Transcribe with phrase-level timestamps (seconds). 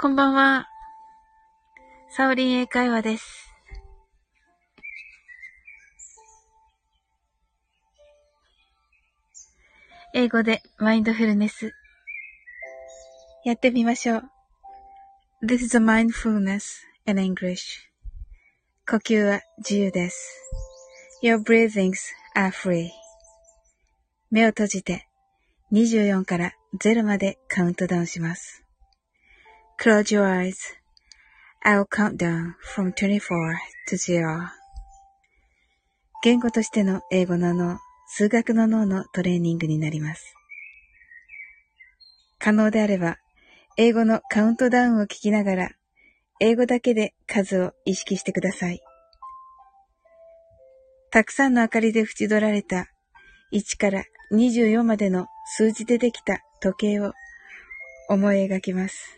[0.00, 0.68] こんばんは。
[2.08, 3.52] サオリン英会話です。
[10.14, 11.72] 英語でマインドフルネス。
[13.44, 14.22] やってみましょう。
[15.44, 16.62] This is a mindfulness
[17.04, 17.58] in English.
[18.88, 20.48] 呼吸は自由です。
[21.24, 21.96] Your breathings
[22.36, 22.90] are free.
[24.30, 25.08] 目を閉じて
[25.72, 28.67] 24から0までカウントダウンします。
[29.80, 30.58] Close your eyes.
[31.64, 33.20] I'll count down from 24
[33.86, 34.50] to 0.
[36.20, 37.78] 言語としての英語の脳、
[38.08, 40.34] 数学の脳のトレーニングになります。
[42.40, 43.18] 可能であれば、
[43.76, 45.70] 英語のカウントダウンを聞きながら、
[46.40, 48.80] 英語だけで数を意識してください。
[51.12, 52.88] たくさんの明かりで縁取られた
[53.52, 57.12] 1から24までの数字でできた時計を
[58.08, 59.17] 思い描きます。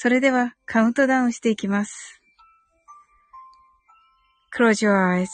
[0.00, 2.20] それではカウントダウンしていきます。
[4.56, 5.26] Close your eyes.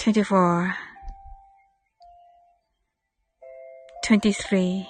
[0.00, 0.72] 24
[4.02, 4.86] 23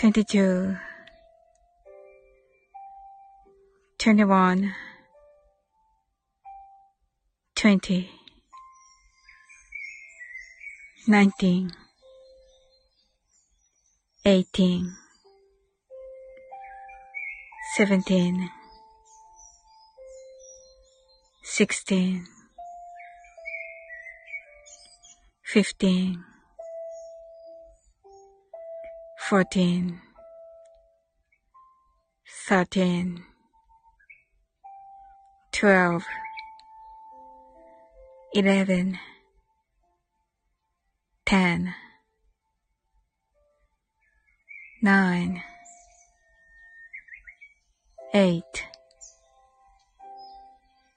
[0.00, 0.78] 22
[3.98, 4.72] 21
[7.54, 8.06] 20
[11.06, 11.85] 19
[14.26, 14.92] eighteen,
[17.76, 18.50] seventeen,
[21.44, 22.26] sixteen,
[25.44, 26.24] fifteen,
[29.28, 30.00] fourteen,
[32.48, 33.22] thirteen,
[35.52, 36.02] twelve,
[38.34, 38.98] eleven,
[41.24, 41.72] ten.
[44.86, 45.42] 9
[48.14, 48.42] 8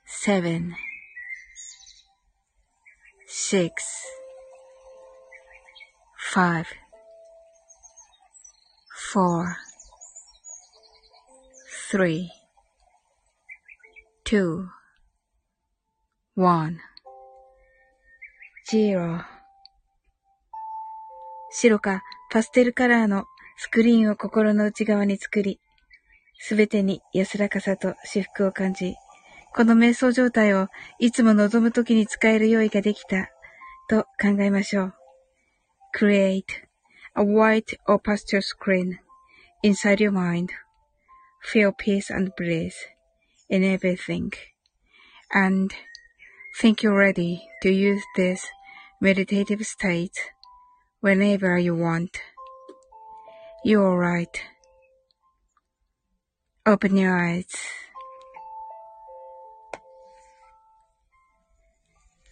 [0.06, 0.74] 7
[3.28, 3.72] 6
[6.36, 6.66] 5
[9.16, 9.56] 4
[11.92, 12.28] 3
[14.24, 14.68] 2
[16.38, 16.78] 1
[18.72, 19.26] 0
[21.52, 23.26] 白かパステルカラーの
[23.62, 25.60] スクリーンを心の内側に作り、
[26.40, 28.96] すべてに安らかさと至福を感じ、
[29.54, 33.30] この瞑想状態をいつも望むときに使える用意ができた
[33.90, 34.94] と考えましょう。
[35.94, 36.44] Create
[37.16, 38.98] a white or pastel screen
[39.62, 40.52] inside your mind.
[41.44, 42.76] Feel peace and bliss
[43.50, 44.30] in everything.
[45.34, 45.76] And
[46.62, 48.48] think you're ready to use this
[49.02, 50.14] meditative state
[51.02, 52.12] whenever you want.
[53.66, 54.30] You're right.
[56.66, 57.48] Open your eyes.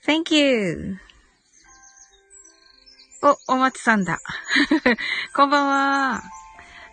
[0.06, 0.98] Thank you.
[3.22, 4.20] お、お松さんだ。
[5.36, 6.22] こんばんは。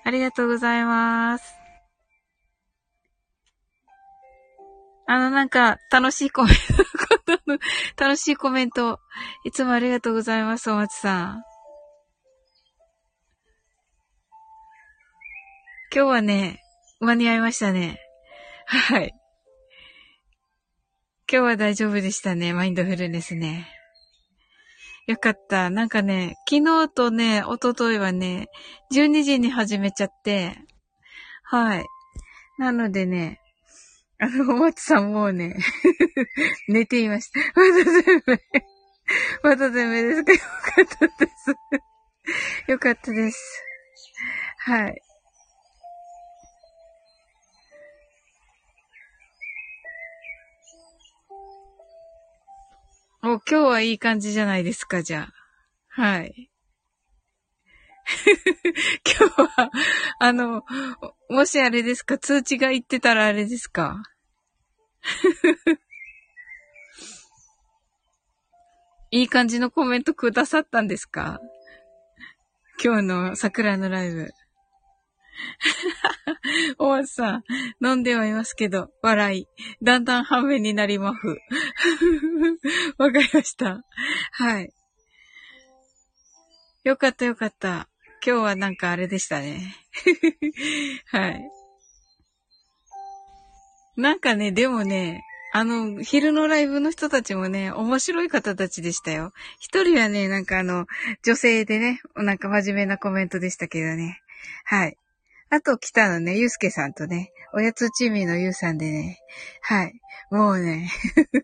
[0.05, 1.55] ありがとうございます。
[5.07, 6.55] あの、なんか、楽しいコメン
[7.37, 7.63] ト、
[8.03, 9.01] 楽しいコメント、
[9.45, 11.54] いつもありがとうございます、お松さん。
[15.97, 16.61] 今日はね、
[16.99, 18.01] 間に合いましたね。
[18.67, 19.15] はい。
[21.31, 22.53] 今日は大丈夫でしたね。
[22.53, 23.69] マインドフルネスね。
[25.07, 25.71] よかった。
[25.71, 28.49] なんかね、昨日とね、おとといはね、
[28.93, 30.57] 12時に始めちゃって、
[31.45, 31.85] はい。
[32.59, 33.41] なのでね、
[34.19, 35.55] あの、お松さんもうね、
[36.67, 37.39] 寝ていました。
[37.55, 38.41] まだ全部、
[39.45, 42.71] まだ全部ですかよかったです。
[42.73, 43.63] よかったです。
[44.59, 45.04] はい。
[53.25, 55.31] もう今日はいい感じじゃないですか、じゃ
[55.97, 56.03] あ。
[56.03, 56.51] はい。
[59.19, 59.71] 今日は、
[60.19, 60.63] あの、
[61.31, 64.03] もしあれですか、通知が言ってたらあれですか？
[69.11, 71.41] いい感じのコメントくださったんですか？
[72.85, 74.29] 今日の桜のライブ。
[76.79, 77.45] おわさん、
[77.85, 79.49] 飲んではいますけど、笑い。
[79.83, 81.39] だんだん半面になりまふ。
[82.99, 83.85] わかりました。
[84.33, 84.73] はい。
[86.85, 87.89] よかったよかった。
[88.27, 89.77] 今日はなんかあれでしたね。
[91.07, 91.51] はい。
[93.97, 95.23] なんかね、でもね、
[95.53, 99.33] あの、昼のライブの人たちもね、面白い方たちでしたよ。
[99.61, 100.87] 一人はね、なんかあの、
[101.23, 104.21] 女性でね、なんか真面目なコメントでしたけどね。
[104.65, 104.97] はい。
[105.55, 109.21] あと来たのね、ゆうすけさんとね、おやつチーミのゆうさんでね。
[109.63, 109.93] はい。
[110.33, 110.91] もうね、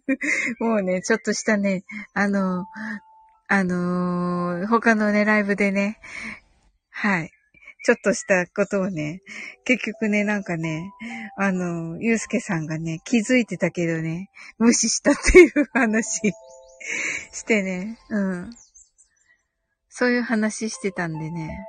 [0.58, 2.66] もうね、ちょっとしたね、あの、
[3.46, 6.00] あのー、他のね、ライブでね、
[6.90, 7.30] はい。
[7.84, 9.22] ちょっとしたことをね、
[9.64, 10.92] 結局ね、なんかね、
[11.36, 14.28] あの、ゆうすけさんがね、気づいてたけどね、
[14.58, 16.34] 無視したっていう話
[17.32, 18.50] してね、うん。
[19.88, 21.64] そういう話してたんでね、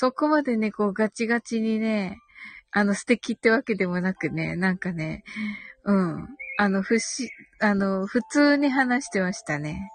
[0.00, 2.16] そこまでね、こうガチガチにね、
[2.70, 5.24] あの素敵ってわけでもなくね、なんかね、
[5.84, 6.26] うん。
[6.56, 7.30] あの、ふし、
[7.60, 9.90] あの、普通に話してましたね。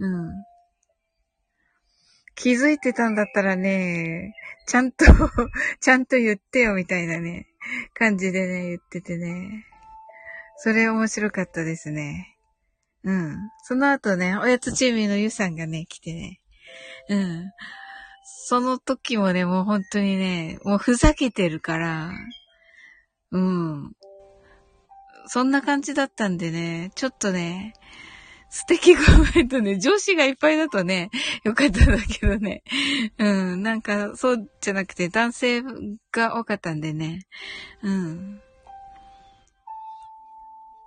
[0.00, 0.32] うん。
[2.34, 4.34] 気づいてたんだったらね、
[4.66, 5.04] ちゃんと
[5.80, 7.46] ちゃんと言ってよみたいなね、
[7.94, 9.64] 感じでね、言っててね。
[10.56, 12.36] それ面白かったですね。
[13.04, 13.36] うん。
[13.62, 16.40] その後ね、おやつチームのゆさんがね、来てね。
[17.08, 17.52] うん。
[18.48, 22.12] その時もね、もう本当にね、もうふざけてるから、
[23.32, 23.92] うん。
[25.26, 27.74] そんな感じだったんでね、ちょっとね、
[28.48, 29.02] 素敵コ
[29.34, 31.10] メントね、女子がいっぱいだとね、
[31.42, 32.62] よかったんだけどね。
[33.18, 35.62] うん、なんか、そうじゃなくて男性
[36.12, 37.26] が多かったんでね。
[37.82, 38.40] うん。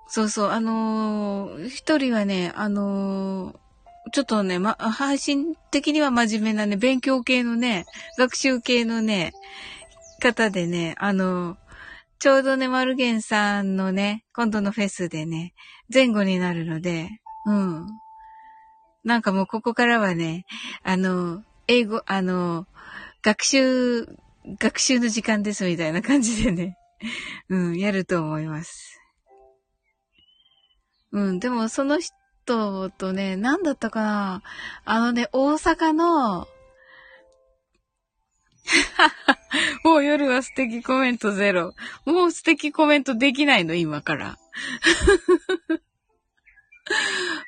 [0.07, 3.68] そうそう、あのー、一人はね、あのー、
[4.11, 7.85] ちょっとね、ま、配信的には真面目なね、勉強系のね、
[8.17, 9.33] 学習系のね、
[10.19, 11.57] 方でね、あの、
[12.19, 15.53] ちょうどね、マルゲンさんのね、今度のフェスでね、
[15.93, 17.09] 前後になるので、
[17.45, 17.87] うん。
[19.03, 20.45] なんかもうここからはね、
[20.83, 22.67] あの、英語、あの、
[23.23, 24.05] 学習、
[24.59, 26.77] 学習の時間ですみたいな感じでね、
[27.49, 28.99] うん、やると思います。
[31.11, 32.13] うん、でもその人
[32.55, 34.43] とね、何だったかな
[34.85, 36.47] あのね、大阪の、
[39.83, 41.73] もう夜は素敵コメントゼロ。
[42.05, 44.37] もう素敵コメントできないの今から。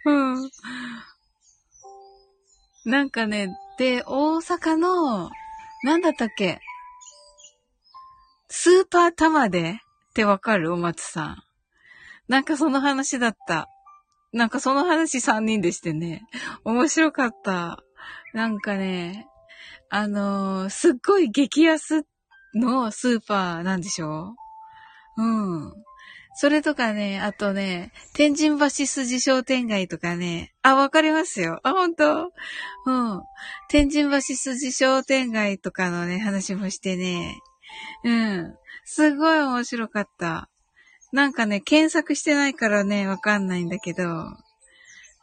[0.06, 0.12] う
[0.46, 0.52] ん。
[2.86, 5.30] なんかね、で、大阪の、
[5.84, 6.60] なんだったっけ
[8.50, 10.74] スーパー玉でってわかる？
[10.74, 11.44] お松さん。
[12.28, 13.68] なんかその話だった。
[14.34, 16.24] なんかその話3人でしてね。
[16.64, 17.84] 面白かった。
[18.34, 19.28] なんかね、
[19.90, 22.06] あのー、すっごい激安
[22.56, 24.36] のスーパーなんでしょ？
[25.18, 25.74] うん。
[26.34, 31.60] それとかね、あとね、天神橋筋商店街とかね、あ、わかりますよ。
[31.64, 32.32] あ、ほんと
[32.86, 33.22] うん。
[33.68, 37.38] 天神橋筋商店街とかのね、話もしてね。
[38.06, 38.56] うん。
[38.86, 40.50] すごい面白かった。
[41.12, 44.04] なんかね、検索してないからね、わかんないんだけど。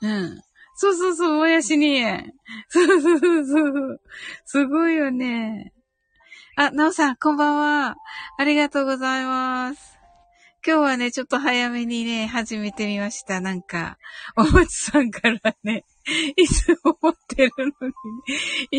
[0.02, 0.40] うん。
[0.76, 2.02] そうそうそう、もやしに。
[2.68, 4.00] そうそうそうそう。
[4.44, 5.72] すごいよね。
[6.56, 7.96] あ、なおさん、こんばんは。
[8.38, 9.98] ありがとうございます。
[10.66, 13.40] 今日はね、ちょっと早めにね、始めてみました。
[13.40, 13.96] なんか、
[14.36, 15.84] お松さんからね、
[16.36, 17.94] いつも待ってるのに、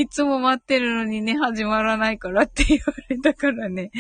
[0.02, 3.92] いつも待ってるのにね、始まらないからって言われたからね、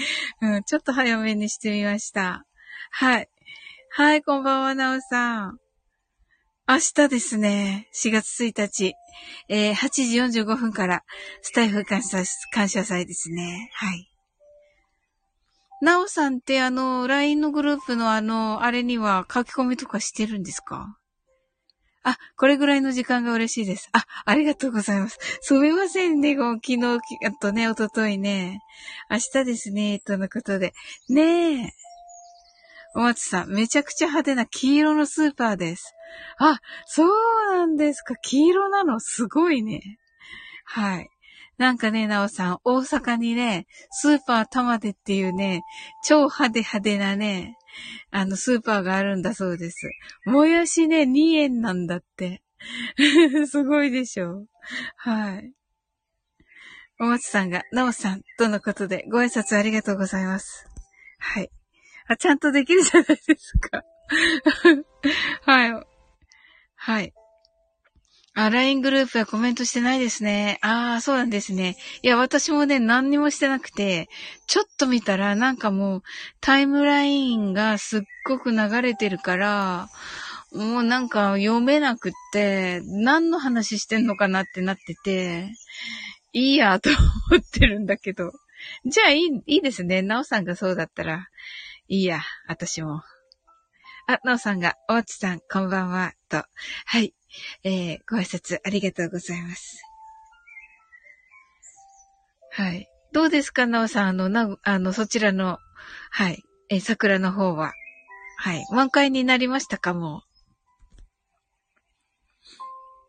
[0.42, 2.46] うん、ちょっと早めにしてみました。
[2.92, 3.30] はい。
[3.92, 5.60] はい、こんばんは、なおさん。
[6.68, 8.94] 明日ですね、4月1日、
[9.48, 9.90] えー、8
[10.32, 11.04] 時45分から、
[11.42, 13.70] スタイフ感謝、感謝祭ですね。
[13.74, 14.12] はい。
[15.82, 20.98] なおさんってあの、LINE のグループのあの、あれには書き込みとかしてるんですか？
[22.04, 23.90] あ、これぐらいの時間が嬉しいです。
[23.94, 25.18] あ、ありがとうございます。
[25.42, 27.00] すみませんね、昨日、あ
[27.40, 28.60] とね、おとといね。
[29.10, 30.74] 明日ですね、とのことで。
[31.08, 31.74] ねえ。
[33.00, 35.96] お松さん、めちゃくちゃ派手な黄色のスーパーです。
[36.38, 37.10] あ、そう
[37.50, 38.18] なんですか。
[38.18, 40.00] 黄色なのすごいね。
[40.66, 41.10] はい。
[41.58, 45.62] なんかね、なおさん、大阪にね、スーパー玉でっていうね、
[46.04, 47.56] 超派手派手なね、
[48.12, 49.90] あの、スーパーがあるんだそうです。
[50.26, 52.42] もやしね、2円なんだって。
[53.48, 54.46] すごいでしょ。
[54.98, 55.54] はい。
[57.00, 60.68] お松さんが、なおさん、とのことで、ご挨拶ありがとうございます。
[61.20, 61.50] はい。
[62.10, 63.84] あ、ちゃんとできるじゃないですか。
[65.46, 65.86] はい。
[66.76, 67.14] はい。
[68.34, 70.58] あ、LINE グループはコメントしてないですね。
[70.62, 71.78] ああ、そうなんですね。
[72.02, 74.10] いや、私もね、何にもしてなくて、
[74.48, 76.04] ちょっと見たら、なんかもう、
[76.42, 79.90] タイムラインがすっごく流れてるから、
[80.52, 85.52] もうなんか読めなくって、何の話してんのかなってなってて、
[86.34, 88.32] いいやと思ってるんだけど。
[88.86, 90.02] じゃあいい、いいですね。
[90.02, 91.28] なおさんがそうだったら、
[91.92, 93.02] いいや、私も。
[94.06, 96.44] あ、なおさんが、おつさん、こんばんは、と。
[96.86, 97.16] はい。
[97.64, 99.82] えー、ご挨拶ありがとうございます。
[102.52, 102.88] はい。
[103.12, 105.58] どうですか、なおさん、あの、な、あの、そちらの、
[106.12, 107.74] はい、えー、桜の方は。
[108.38, 108.64] はい。
[108.72, 110.22] 満開になりましたか、も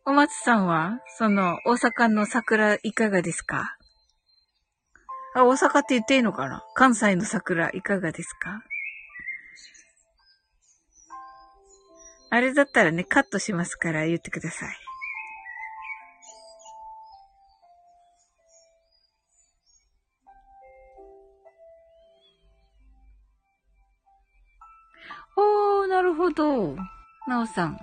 [0.06, 0.10] う？
[0.10, 3.76] お松さんは、その、大阪の桜いかがですか？
[5.34, 6.64] あ、大阪って言っていいのかな？
[6.74, 8.62] 関西の桜いかがですか？
[12.30, 14.76] あれだったらね、カットしますから言ってください。
[25.36, 26.76] おー、なるほど。
[27.26, 27.78] なおさん。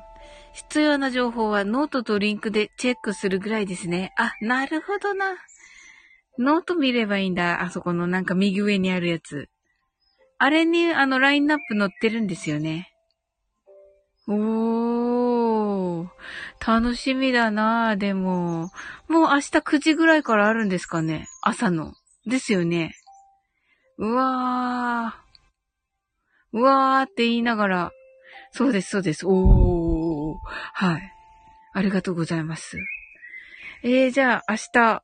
[0.54, 4.14] 必要な情報はノートとリンクでチェックするぐらいですね。
[4.18, 5.36] あ、なるほどな。
[6.40, 7.62] ノート見ればいいんだ。
[7.62, 9.50] あそこのなんか右上にあるやつ。
[10.38, 12.94] あれにあのラインナップ載ってるんですよね。
[14.28, 16.08] おー。
[16.66, 18.70] 楽しみだなでも。
[19.08, 21.94] もう明日9時ぐらいからあるんですかね朝の。
[22.26, 22.96] ですよね。
[23.98, 26.58] うわー。
[26.58, 27.92] うわーって言いながら。
[28.52, 29.26] そうです、そうです。
[29.26, 30.36] おー。
[30.74, 31.14] はい。
[31.74, 32.78] ありがとうございます。
[33.84, 35.04] えー、じゃあ明日。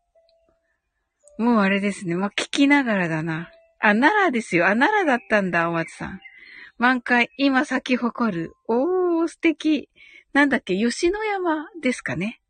[1.37, 2.15] もうあれですね。
[2.15, 3.51] まあ、聞きながらだな。
[3.79, 4.65] あ、奈良ですよ。
[4.65, 6.19] あ、奈良だったんだ、お松さん。
[6.77, 8.53] 満開、今咲き誇る。
[8.67, 9.89] おー、素敵。
[10.33, 12.41] なんだっけ、吉野山ですかね？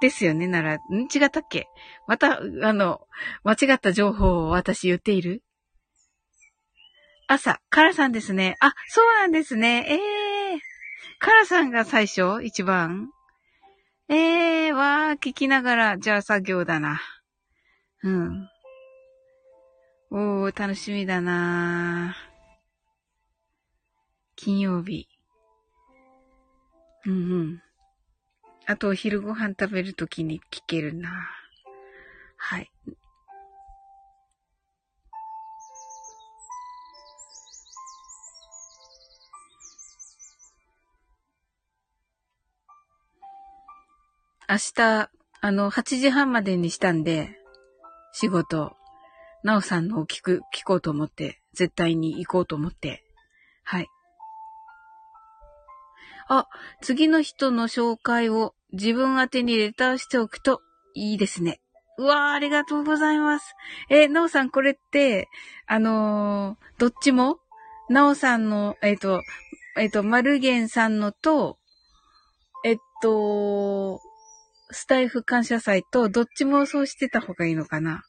[0.00, 0.78] ですよね、なら、ん？
[1.12, 1.66] 違ったっけ？
[2.06, 3.00] また、あの、
[3.42, 5.42] 間違った情報を私言っている？
[7.26, 8.56] 朝、カラさんですね。
[8.60, 9.84] あ、そうなんですね。
[9.88, 9.94] え
[10.52, 10.58] えー。
[11.18, 12.42] カラさんが最初？
[12.44, 13.10] 一番？
[14.08, 17.00] ええー、わー、聞きながら、じゃあ作業だな。
[18.02, 18.48] うん。
[20.10, 22.28] おー、楽しみだなー。
[24.36, 25.08] 金曜日。
[27.08, 27.62] うんうん。
[28.66, 31.08] あと、お昼ご飯食べるときに聞けるな。
[32.36, 32.70] はい。
[44.50, 45.10] 明日、
[45.40, 47.30] あの、8時半までにしたんで、
[48.12, 48.76] 仕事、
[49.42, 53.02] なおさんのを聞く、聞こうと思って、絶対に行こうと思って、
[53.64, 53.88] はい。
[56.28, 56.46] あ、
[56.82, 60.60] 次の人の紹介を自分宛てにレターしておくと
[60.94, 61.60] いいですね。
[61.96, 63.54] うわー、ありがとうございます。
[63.88, 65.28] え、なおさん、これって、
[65.66, 67.38] あのー、どっちも？
[67.88, 69.22] なおさんの、えっ、ー、と、
[69.76, 71.58] えっ、と、マルゲンさんのと、
[72.64, 74.00] えっと、
[74.70, 78.04] スタイフ感謝祭と、どっちもそうしてた方がいいのかな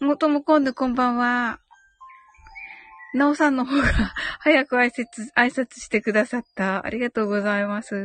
[0.00, 1.60] もとも今度こんばんは。
[3.16, 3.82] なおさんの方が
[4.40, 6.84] 早く挨拶、挨拶してくださった。
[6.84, 7.96] ありがとうございます。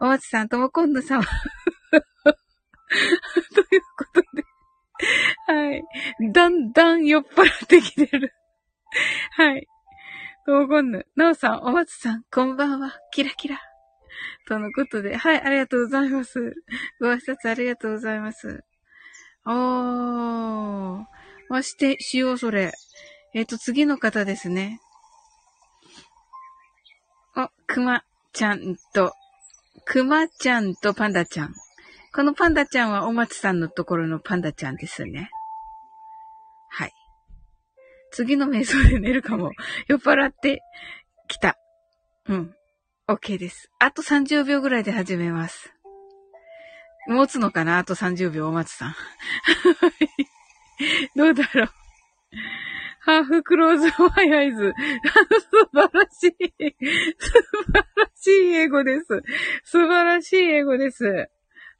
[0.00, 1.22] お松さん、ともこんぬさん。
[1.22, 1.32] とい
[2.32, 2.34] う
[3.96, 4.44] ことで
[5.46, 5.84] はい。
[6.32, 8.32] だんだん酔っ払ってきてる
[9.32, 9.68] はい。
[10.44, 11.06] ともこんぬ。
[11.14, 12.98] なおさん、お松さん、こんばんは。
[13.12, 13.60] キラキラ。
[14.48, 16.54] とのことで、はい、ありがとうございます。
[17.00, 18.64] ご挨拶ありがとうございます。
[19.46, 21.04] おー。
[21.48, 22.72] まして、しよう、それ。
[23.38, 24.80] えっ、ー、と、次の方ですね。
[27.36, 28.02] お、くま
[28.32, 29.12] ちゃんと、
[29.84, 31.54] くまちゃんとパンダちゃん。
[32.12, 35.30] このパンダちゃんはお松さんのところのパンダちゃんですね。
[36.68, 36.92] はい。
[38.10, 39.52] 次の瞑想で寝るかも。
[39.86, 40.60] 酔っ払って
[41.28, 41.56] きた。
[42.26, 42.56] うん。
[43.06, 43.70] OK です。
[43.78, 45.72] あと30秒ぐらいで始めます。
[47.06, 47.78] 持つのかな？
[47.78, 48.96] あと30秒お松さん。
[51.14, 51.68] どうだろう？
[53.08, 54.74] ハーフクローズマイアイズ。
[55.50, 56.76] 素晴らしい。
[57.18, 57.32] 素
[57.72, 59.22] 晴らしい英語です。
[59.64, 61.30] 素晴らしい英語です。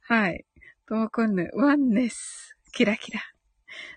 [0.07, 0.47] はい。
[0.87, 2.57] ともこんぬ、ワンネス。
[2.73, 3.21] キラキラ。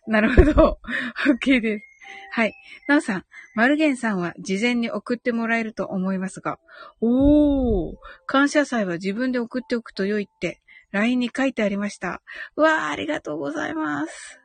[0.07, 0.79] なるほど。
[1.27, 1.85] OK です。
[2.33, 2.53] はい。
[2.87, 3.25] なおさん、
[3.55, 6.59] マルゲンさんは事前に送ってもらえると思いますが、
[7.01, 7.97] おー、
[8.27, 10.61] 感謝祭は自分で送っておくと良いって、
[10.91, 12.21] LINE に書いてありました。
[12.57, 14.39] わー、ありがとうございます。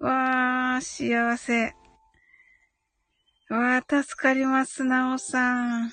[0.00, 1.79] わー、幸せ。
[3.50, 5.90] わあ、助かります、なおさん。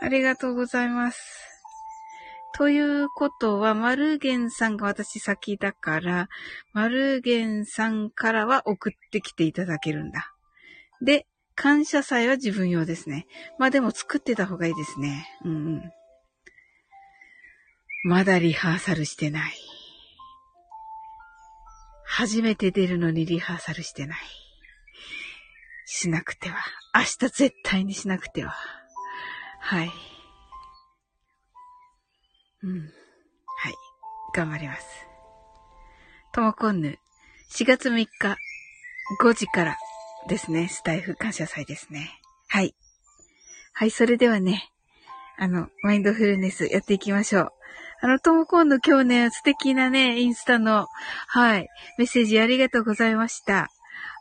[0.00, 1.20] ありがとうございます。
[2.56, 6.28] ということは、マルゲンさんが私先だから、
[6.72, 10.34] マルゲンさんからは送ってきていただけるんだ。
[11.00, 13.26] で、感謝祭は自分用ですね。
[13.60, 15.28] まあでも作ってた方がいいですね。
[15.44, 15.82] うんうん。
[18.04, 19.52] まだリハーサルしてない。
[22.04, 24.41] 初めて出るのにリハーサルしてない。
[25.94, 26.56] しなくては。
[26.94, 28.54] 明日絶対にしなくては。
[29.60, 29.90] はい。
[32.62, 32.80] うん。
[32.80, 33.74] はい。
[34.34, 34.86] 頑張ります。
[36.32, 36.98] ともこんぬ、
[37.52, 38.08] 4月3日、
[39.20, 39.76] 5時から
[40.28, 40.68] ですね。
[40.68, 42.18] スタイフ感謝祭ですね。
[42.48, 42.74] はい。
[43.74, 44.72] はい、それではね、
[45.36, 47.52] あの、マインドフルネスやっていきましょう。
[48.00, 50.86] あの、ともこんぬ今日ね、素敵なね、インスタの、
[51.28, 51.68] はい、
[51.98, 53.68] メッセージありがとうございました。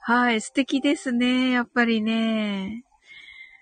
[0.03, 2.84] はい、素敵ですね、やっぱりね。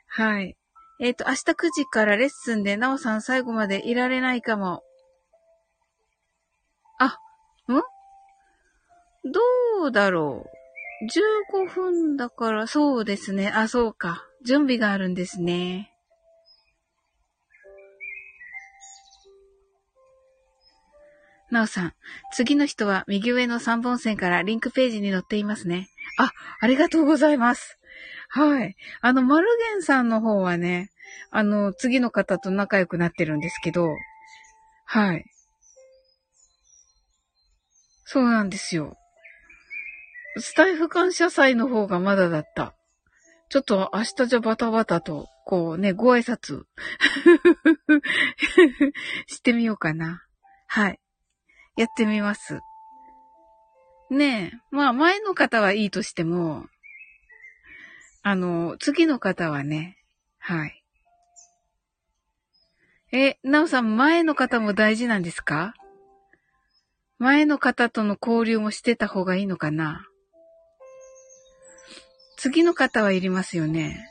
[0.07, 0.55] はい。
[1.01, 4.81] えっ、ー、と、明日9時からレッスンで、なおさん最後までいられないかも。
[6.97, 7.17] あ、
[7.67, 7.75] ん？
[9.29, 9.39] ど
[9.87, 11.05] うだろう。
[11.61, 13.49] 15分だから、そうですね。
[13.49, 14.25] あ、そうか。
[14.45, 15.93] 準備があるんですね。
[21.51, 21.93] なおさん、
[22.31, 25.89] 次の人は右上の3本線からリンクページに載っていますね。
[26.17, 27.79] あ、ありがとうございます。
[28.29, 28.75] はい。
[29.01, 30.91] あの、マルゲンさんの方はね、
[31.31, 33.89] あの、次の方と仲良くなってるんですけど、
[34.85, 35.25] はい。
[38.05, 38.97] そうなんですよ。
[40.37, 42.73] スタイフ感謝祭の方がまだだった。
[43.49, 46.63] ちょっと明日じゃバタバタと、こうね、ご挨拶
[49.27, 50.23] してみようかな。
[50.67, 50.99] はい。
[51.75, 52.59] やってみます。
[54.09, 54.57] ねえ。
[54.71, 56.65] まあ、前の方はいいとしても、
[58.23, 59.97] あの、次の方はね、
[60.39, 60.83] はい。
[63.11, 65.73] え、なおさん、前の方も大事なんですか？
[67.17, 70.05] 前の方との交流もしてた方がいいのかな？
[72.37, 74.07] 次の方はいりますよね。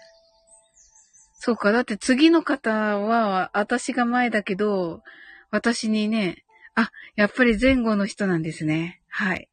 [1.40, 1.72] そうか。
[1.72, 5.02] だって次の方は、私が前だけど、
[5.50, 9.00] 私にね、あ、やっぱり前後の人なんですね。
[9.08, 9.48] はい。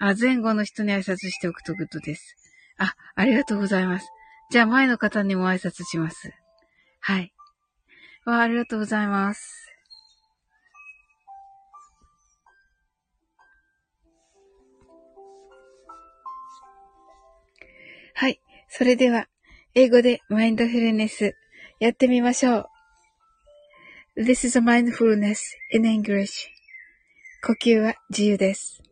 [0.00, 2.36] あ、前後の人に挨拶しておくとグッドです。
[2.78, 4.08] あ、ありがとうございます。
[4.50, 6.32] じゃあ前の方にも挨拶します。
[7.00, 7.32] はい。
[8.24, 9.68] わあ、ありがとうございます。
[18.14, 18.40] はい。
[18.68, 19.28] それでは、
[19.74, 21.36] 英語でマインドフルネス
[21.80, 22.68] やってみましょ
[24.16, 24.22] う。
[24.22, 25.36] This is a mindfulness
[25.72, 26.48] in English.
[27.44, 28.82] 呼吸は自由です。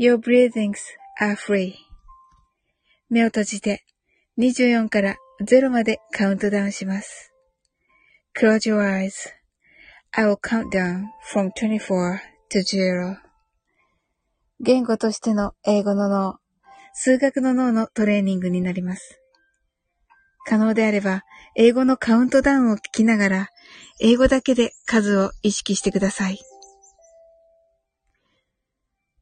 [0.00, 0.78] Your breathings
[1.20, 1.74] are free.
[3.10, 3.84] 目を閉じて
[4.38, 7.34] 24から0までカウントダウンします。
[8.34, 9.12] Close your eyes.
[10.12, 12.18] I will count down from 24
[12.50, 13.16] to 0.
[14.60, 16.38] 言語としての英語の脳、
[16.94, 19.20] 数学の脳のトレーニングになります。
[20.46, 21.24] 可能であれば、
[21.56, 23.48] 英語のカウントダウンを聞きながら、
[24.00, 26.38] 英語だけで数を意識してください。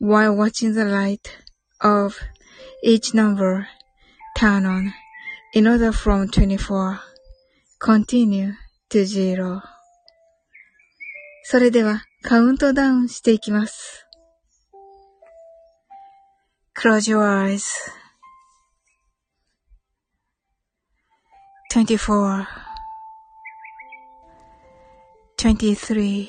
[0.00, 1.38] while watching the light
[1.80, 2.18] of
[2.82, 3.68] each number
[4.36, 4.92] turn on
[5.54, 7.00] in order from 24
[7.78, 8.52] continue
[8.90, 9.62] to zero
[11.44, 14.04] それではカウントダウンしていきます。
[16.76, 17.62] Close your eyes.
[21.72, 22.46] 24
[25.38, 26.28] 23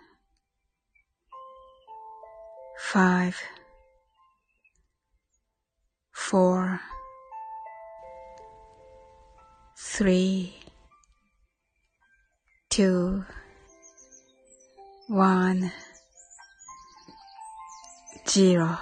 [2.81, 3.35] five,
[6.11, 6.79] four,
[9.77, 10.53] three,
[12.69, 13.23] two,
[15.07, 15.71] one,
[18.27, 18.77] zero.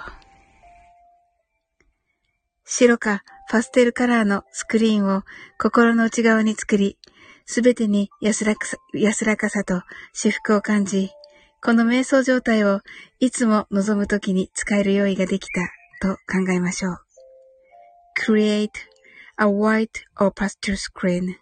[2.64, 5.22] 白かパステルカラーのスクリーンを
[5.58, 6.98] 心の内側に作り、
[7.46, 9.82] すべてに安らかさ安らかさと
[10.12, 11.10] 至福を感じ、
[11.61, 12.81] この瞑想状態を
[13.19, 15.61] いつも望むときに使える用意ができた
[16.01, 16.97] と考えましょう。
[18.19, 18.69] Create
[19.37, 21.35] a white or pastel screen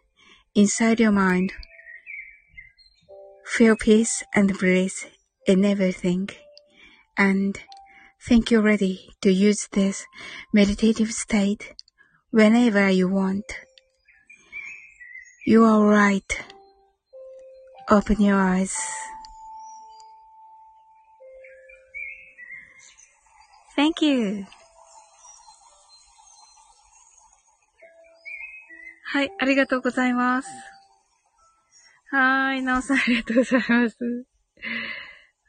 [0.56, 1.52] inside your mind.
[3.46, 5.08] Feel peace and bliss
[5.46, 6.28] in everything.
[7.18, 7.60] And
[8.26, 10.06] think you're ready to use this
[10.54, 11.76] meditative state
[12.32, 13.44] whenever you want.
[15.46, 16.46] You are right.
[17.90, 18.74] Open your eyes.
[23.79, 24.45] Thank you.
[29.05, 30.49] はい、ありがとうございます。
[32.11, 33.97] はーい、なおさんありがとうございます。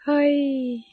[0.06, 0.86] はい。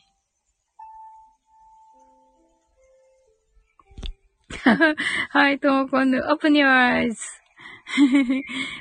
[5.28, 7.16] はい、ともこんぬ、open your eyes.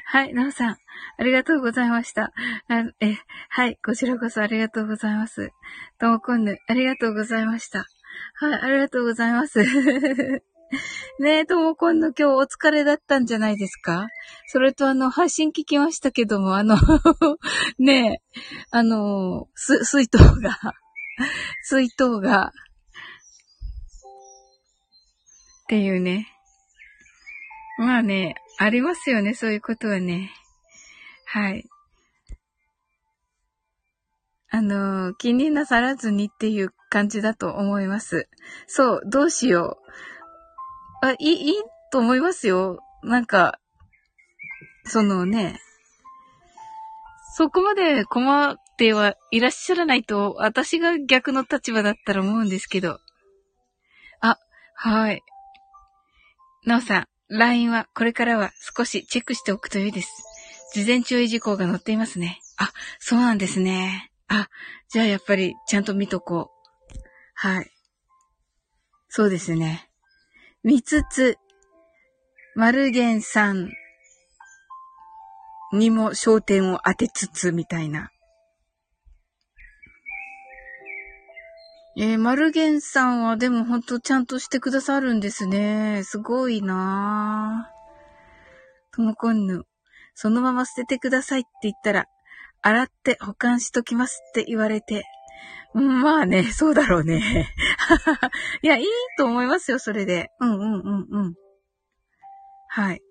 [0.05, 0.77] はい、なおさん、
[1.17, 2.31] ありがとうございました。
[3.01, 3.17] え、
[3.49, 5.51] はい、こちらこそありがとうございます。
[5.99, 7.85] ともこんぬ、ありがとうございました。
[8.37, 9.59] はい、ありがとうございます。
[11.19, 14.09] ねえ、ともこんの今日お疲れだったんじゃないですか？
[14.47, 16.75] それとあの、配信聞きましたけども、あの、
[17.79, 18.39] ねえ、
[18.71, 20.51] あの、す、水筒が、
[21.63, 22.51] 水筒が、っ
[25.69, 26.27] ていうね。
[27.77, 30.29] まあね、ありますよね、そういうことはね。
[31.25, 31.65] はい。
[34.49, 38.27] あの、気になさらずにっていう感じだと思います。
[38.67, 39.79] そう、どうしよ
[41.01, 41.05] う。
[41.05, 41.53] あ、いい、いい
[41.91, 42.79] と思いますよ。
[43.03, 43.59] なんか、
[44.85, 45.59] そのね、
[47.37, 52.99] そこまで困ってはいらっしゃらないと、私が逆の立場だったら思うんですけど。
[54.21, 54.37] あ、
[54.75, 55.21] はい。
[56.65, 60.23] なおさん、LINE はこれからは少しチェックしておくといいです。
[60.73, 62.39] 事前注意事項が載っていますね。
[62.57, 64.11] あ、そうなんですね。
[64.27, 64.47] あ、
[64.89, 66.54] じゃあやっぱりちゃんと見とこう。
[67.35, 67.71] はい。
[69.09, 69.89] そうですね。
[70.63, 71.37] 見つつ、
[72.55, 73.69] マルゲンさん
[75.73, 78.09] にも焦点を当てつつ、みたいな。
[81.97, 86.03] えー、マルゲンさんはでもほんとちゃんとしてくださるんですね。
[86.03, 88.95] すごいなぁ。
[88.95, 89.65] ともこんぬ。
[90.13, 92.07] そのまま捨ててくださいって言ったら、
[92.61, 95.03] 洗って保管しときますって言われて。
[95.73, 97.53] まあね、そうだろうね。
[98.61, 98.85] いや、いい
[99.17, 100.31] と思いますよ、それで。
[100.39, 101.33] うんうんうんうん。
[102.69, 103.01] はい。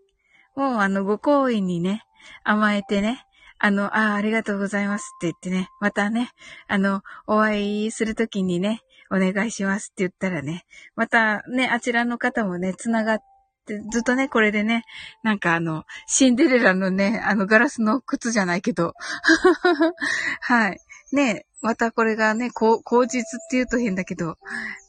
[0.56, 2.02] もうあの、ご好意にね、
[2.42, 3.26] 甘えてね、
[3.58, 6.30] あの、ああ、ありがとうございますって言ってね、またね、
[6.68, 10.64] あの、お会いするときにね、お願いしますって言ったらね、
[10.96, 13.18] またね、あちらの方もね、つながっ
[13.66, 14.84] て、ずっとね、これでね、
[15.22, 18.92] なんかあの、シンデレラのね、あの、ガラスの靴じゃないけど、
[20.42, 20.78] はい。
[21.14, 24.36] ね、またこれがね、こう、口実って言うと変だけど、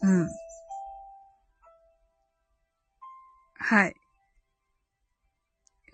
[0.01, 0.27] うん。
[3.57, 3.95] はい。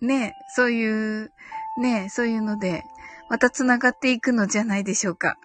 [0.01, 1.31] ねそういう、
[1.79, 2.83] ねそういうので、
[3.29, 5.37] また繋がっていくのじゃないでしょうか。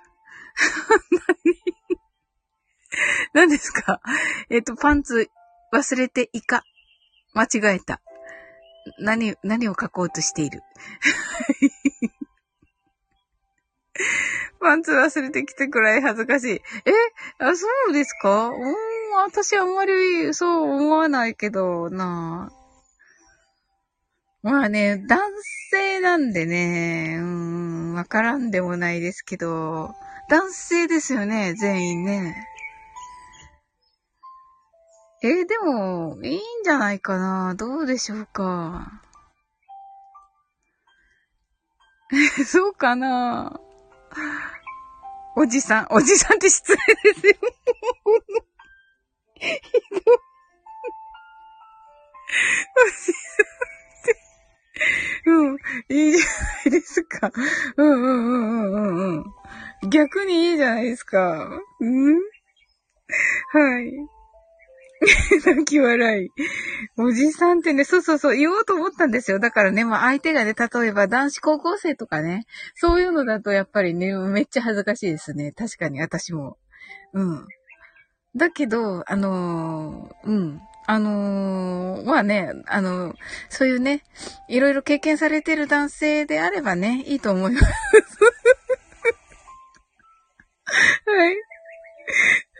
[3.35, 4.01] 何ですか？
[4.51, 5.29] えっ、と、パンツ
[5.73, 6.65] 忘れてイカ。
[7.35, 8.01] 間違えた。
[8.99, 10.63] 何、何を書こうとしている？
[14.67, 16.51] パンツ忘れてきたくらい恥ずかしい。
[16.55, 16.61] え？
[17.39, 18.49] あ、そうですか？
[18.49, 18.75] うん、
[19.25, 22.51] 私あんまりそう思わないけどな。
[24.43, 25.21] まあね、男
[25.71, 29.95] 性なんでね、うん、わからんでもないですけど、
[30.31, 32.49] 男性ですよね、全員ね。
[35.23, 37.55] えーでも、いいんじゃないかな？
[37.55, 39.01] どうでしょうか？
[42.45, 43.61] そうかな？
[45.39, 47.35] おじさん、おじさんって失礼ですよ。
[49.35, 50.17] ひどい。
[52.75, 54.17] おじさんって。
[55.27, 55.57] うん、
[55.91, 57.31] いいじゃないですか。
[57.77, 59.25] うんうんうんうんうん
[59.83, 59.91] うん。
[59.91, 61.51] 逆にいいじゃないですか。
[61.81, 62.15] うん
[63.53, 64.16] はい。
[65.45, 66.31] 泣き笑い。
[66.97, 69.39] おじさんってね、そうそうそう、言おうと思ったんですよ。
[69.39, 75.53] だからね、まあ相手がね、例えば男子高校生とかね、そういうのだとやっぱりね、めっちゃ恥ずかしいですね。
[75.53, 76.57] 確かに、私も。
[77.13, 77.47] うん。
[78.35, 80.61] だけど、あのー、うん。
[80.89, 83.17] あのー、まあね、あのー、
[83.49, 84.03] そういうね、
[84.49, 87.65] いろいろ経験されてる男性であればね、いいと思います。
[91.07, 91.37] はい。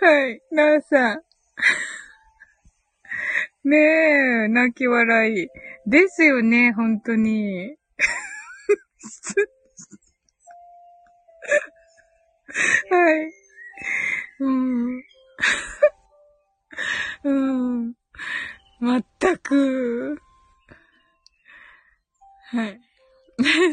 [0.01, 0.41] はい。
[0.51, 1.23] なおさん。
[3.67, 3.77] ね
[4.45, 5.49] え、泣き笑い。
[5.91, 7.75] ですよね、本当に。
[12.91, 13.33] はい。
[14.39, 15.03] うん。
[17.25, 17.33] う
[17.89, 17.95] ん。
[18.79, 20.17] まったく。
[22.51, 22.81] はい。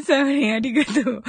[0.04, 1.22] サーリンありがとう。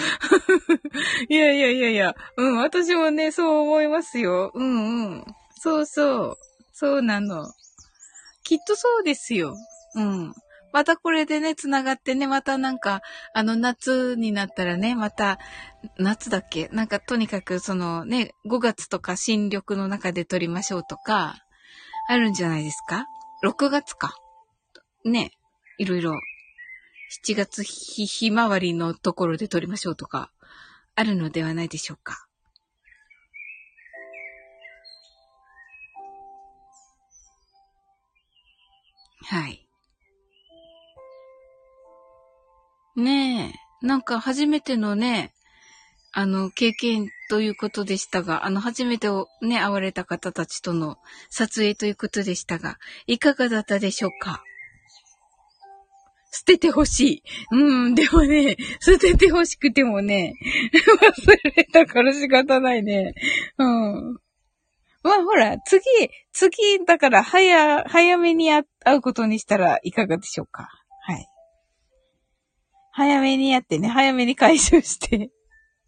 [1.30, 2.16] いやいやいやいや。
[2.36, 4.52] うん、私もね、そう思いますよ。
[4.56, 5.26] うんうん。
[5.52, 6.38] そうそう。
[6.74, 7.46] そうなの。
[8.46, 9.56] きっとそうですよ。
[9.96, 10.34] うん。
[10.72, 13.02] またこれでね、繋がってね、またなんか、
[13.34, 15.40] あの、夏になったらね、また、
[15.98, 16.68] 夏だっけ？
[16.74, 21.38] なんか、とにかく、そのね、5月とか新緑の中で撮りましょうとか、
[22.10, 23.06] あるんじゃないですか
[23.44, 24.16] ?6 月か。
[25.06, 25.32] ね、
[25.78, 26.20] いろいろ、
[27.26, 30.32] 7月日、日回りのところで撮りましょうとか、
[30.96, 32.28] あるのではないでしょうか？
[39.28, 39.68] はい。
[42.96, 45.34] ねえ、なんか初めてのね、
[46.14, 50.98] あの、経験ということでしたが、あの、初めてをね、会われた方たちとの
[51.30, 54.44] 撮影ということでしたが、いかがだったでしょうか？
[56.32, 57.24] 捨ててほしい。
[57.52, 60.34] うん、でもね、捨ててほしくてもね、
[61.26, 63.14] 忘れたから仕方ないね。
[63.58, 64.18] うん。
[65.06, 65.84] まあほら、次、
[66.34, 68.64] 次、だから早、早めに会
[68.96, 70.68] うことにしたらいかがでしょうか？
[71.02, 71.28] はい。
[72.92, 75.30] 早めにやってね、早めに回収して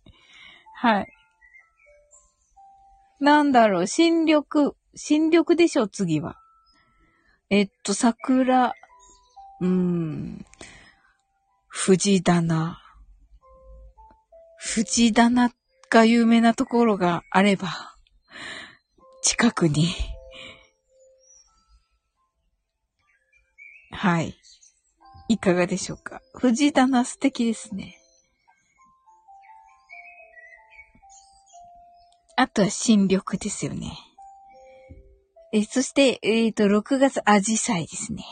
[0.77, 1.07] はい。
[3.19, 4.45] なんだろう、新緑、
[4.93, 6.37] 新緑でしょ、次は。
[7.49, 8.75] えっと、桜、
[9.61, 10.45] うーん、
[11.67, 12.79] 藤棚。
[14.59, 15.51] 藤棚
[15.89, 17.96] が有名なところがあれば。
[19.21, 19.93] 近くに。
[23.91, 24.35] はい。
[25.29, 26.21] いかがでしょうか？
[26.33, 27.97] 藤棚素敵ですね。
[32.35, 33.97] あとは新緑ですよね。
[35.51, 38.23] え、そして、えっ、ー、と、6月アジサイですね。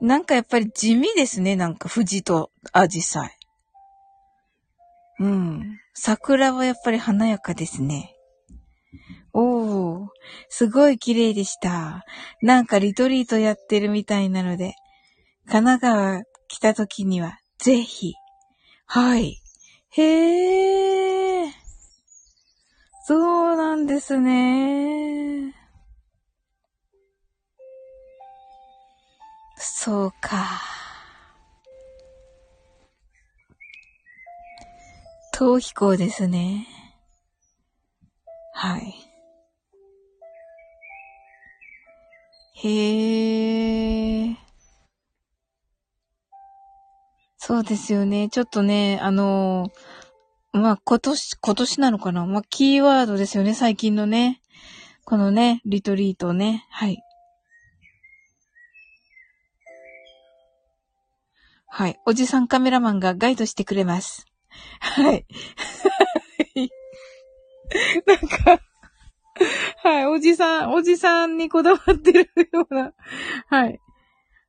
[0.00, 1.56] なんかやっぱり地味ですね。
[1.56, 3.39] なんか藤とアジサイ。
[5.20, 5.78] うん。
[5.94, 8.16] 桜はやっぱり華やかですね。
[9.32, 10.08] おー、
[10.48, 12.04] すごい綺麗でした。
[12.42, 14.74] なんかリトリートやってるみたいなので、
[15.46, 18.14] 神奈川来た時には、ぜひ。
[18.86, 19.36] はい。
[19.90, 21.50] へー。
[23.04, 25.54] そうなんですね。
[29.58, 30.79] そうか。
[35.40, 36.66] 逃避行ですね。
[38.52, 38.94] はい。
[42.56, 44.36] へえ。
[47.38, 48.28] そうですよね。
[48.28, 49.70] ちょっとね、あの
[50.52, 52.26] まあ、今年、今年なのかな？
[52.26, 54.42] まあ、キーワードですよね、最近のね。
[55.06, 56.66] このね、リトリートね。
[56.68, 57.02] はい。
[61.66, 61.98] はい。
[62.04, 64.26] おじさんカメラマンがガイドしてくれます。
[64.80, 65.26] はい。
[68.06, 68.60] なんか、
[69.82, 72.92] はい、おじさん、おじさんにこだわってるような。
[73.48, 73.80] はい。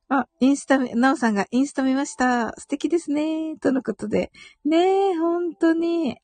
[0.08, 2.52] あ、インスタ、なおさんがインスタ見ました。
[2.58, 3.56] 素敵ですね。
[3.60, 4.30] とのことで。
[4.64, 6.18] ねえ、本当に。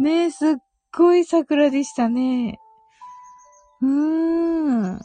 [0.00, 0.54] ねえ、すっ
[0.92, 2.58] ごい桜でしたね。
[3.80, 5.00] うーん。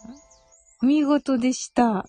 [0.81, 2.05] 見事でした。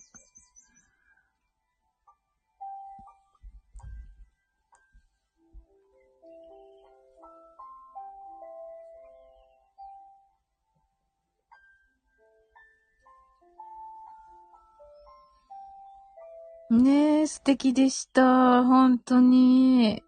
[16.73, 18.63] ねえ、素敵でした。
[18.63, 20.01] 本当に。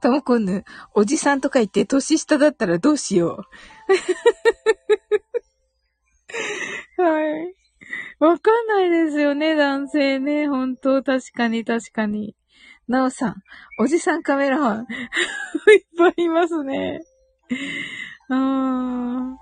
[0.00, 3.44] ともこぬ、おじさんとか言って年下だったらどうしよ
[6.98, 7.02] う。
[7.02, 7.54] はい。
[8.20, 10.48] わかんないですよね、男性ね。
[10.48, 12.34] 本当確かに確かに。
[12.88, 13.42] なおさん、
[13.78, 14.86] おじさんカメラマン。
[14.86, 14.88] いっ
[15.98, 17.02] ぱいいますね。
[18.30, 19.41] あー。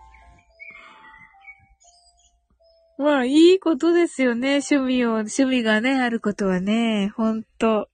[3.00, 4.60] まあ、いいことですよね。
[4.70, 7.10] 趣味を、趣味がね、あることはね。
[7.16, 7.88] ほんと。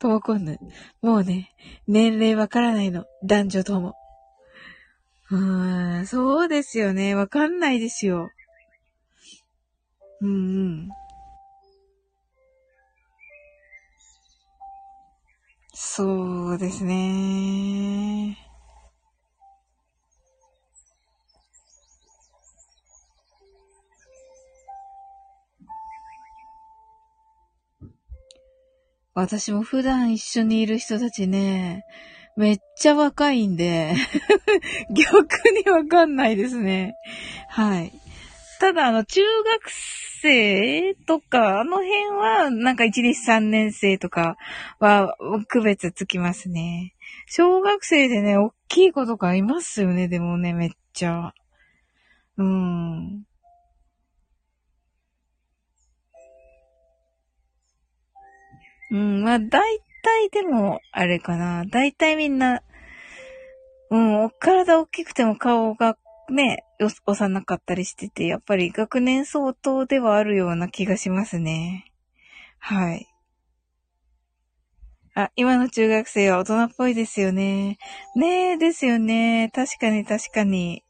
[0.00, 0.58] ともこんぬ。
[1.02, 1.54] もうね、
[1.86, 3.04] 年齢わからないの。
[3.22, 3.94] 男女とも。
[5.30, 7.14] うーん、そうですよね。
[7.14, 8.32] わかんないですよ。
[10.20, 10.34] うんう
[10.86, 10.99] ん。
[15.82, 18.36] そうですね。
[29.14, 31.86] 私も普段一緒にいる人たちね、
[32.36, 33.94] めっちゃ若いんで
[34.92, 36.94] 逆にわかんないですね。
[37.48, 37.90] はい。
[38.60, 39.70] ただ、あの、中学
[40.20, 44.36] 生とか、あの辺は、なんか1、2、3年生とか
[44.78, 45.16] は、
[45.48, 46.94] 区別つきますね。
[47.26, 51.32] 小学生でね、大きい子とかいますよね、でもね、めっちゃ。
[52.36, 53.24] うん。
[58.90, 59.48] うん、まあ、大
[60.02, 61.64] 体でも、あれかな。
[61.64, 62.60] 大体みんな、
[63.88, 65.96] うん、体大きくても顔が
[66.28, 71.92] ね、幼かったりしてて、やっぱり学年相当ではあるような気がしますね。
[72.58, 73.06] はい。
[75.14, 77.78] あ、今の中学生は大人っぽいですよね。
[78.14, 79.50] ねえ、ですよね。
[79.52, 80.84] 確かに確かに。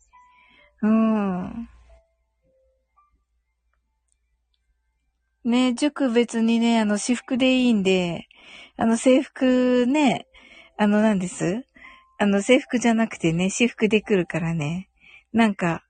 [0.82, 1.68] うん。
[5.42, 8.26] ね、塾別にね、あの、私服でいいんで、
[8.76, 10.26] あの、制服ね、
[10.76, 11.64] あの、何です？
[12.18, 14.89] あの、制服じゃなくてね、私服で来るからね。
[15.32, 15.84] なんか、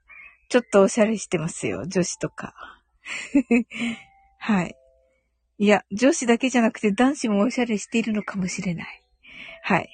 [0.48, 2.54] ちょっとおしゃれしてますよ、女子とか。
[4.38, 4.74] はい。
[5.58, 9.02] いや、女子だけじゃなくて男子もおしゃれしているのかもしれない。
[9.62, 9.88] はい。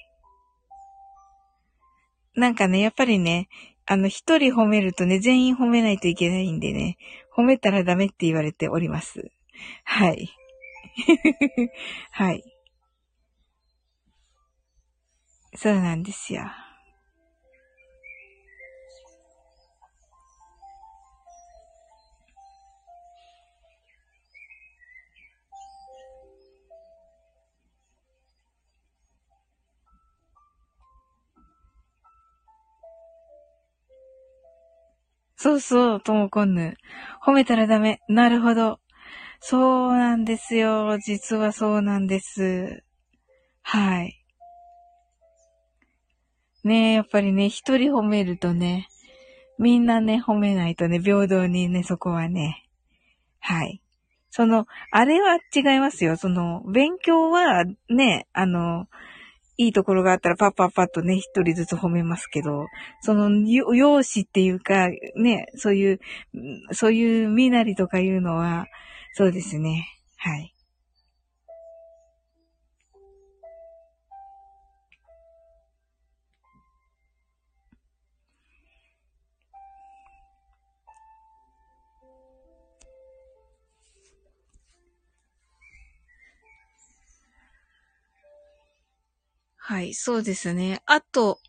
[2.35, 3.49] なんかね、やっぱりね、
[3.87, 6.99] あの、一人褒めるとね、全員褒めないといけないんでね、
[7.37, 9.31] 褒めたらダメって言われております。
[9.85, 10.29] はい。
[12.11, 12.45] はい。
[15.55, 16.45] そうなんですよ。
[35.47, 36.77] そうそう、ともこんぬ。
[37.25, 38.01] 褒めたらダメ。
[38.09, 38.81] なるほど。
[39.39, 40.99] そうなんですよ。
[40.99, 42.83] 実はそうなんです。
[43.63, 44.25] はい。
[46.65, 48.89] ねえ、やっぱりね、一人褒めるとね、
[49.57, 52.65] みんなね、褒めないとね、平等にね、そこはね。
[53.39, 53.81] はい。
[54.31, 56.17] その、あれは違いますよ。
[56.17, 58.89] その、勉強はね、あの、
[59.59, 62.67] いいところがあったらパッパッパッとね、一人ずつ褒めますけど、
[63.01, 66.01] その、容姿っていうか、ね、そういう、
[66.73, 68.67] そういう身なりとかいうのは、
[69.15, 69.87] そうですね。
[70.19, 70.56] はい。
[89.69, 90.81] はい、そうですね。
[90.87, 91.41] あと、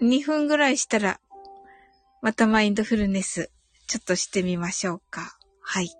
[0.00, 1.20] 2分ぐらいしたら、
[2.22, 3.50] またマインドフルネス、
[3.88, 5.36] ちょっとしてみましょうか。
[5.60, 5.90] はい。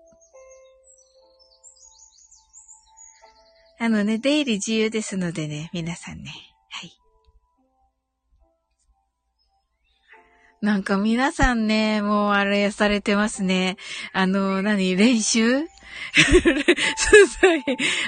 [3.77, 6.33] あのね、出入り自由ですのでね、皆さんね。
[6.71, 6.91] はい。
[10.61, 13.77] なんか皆さんね、もうあれされてますね。
[14.11, 15.61] あの、何練習？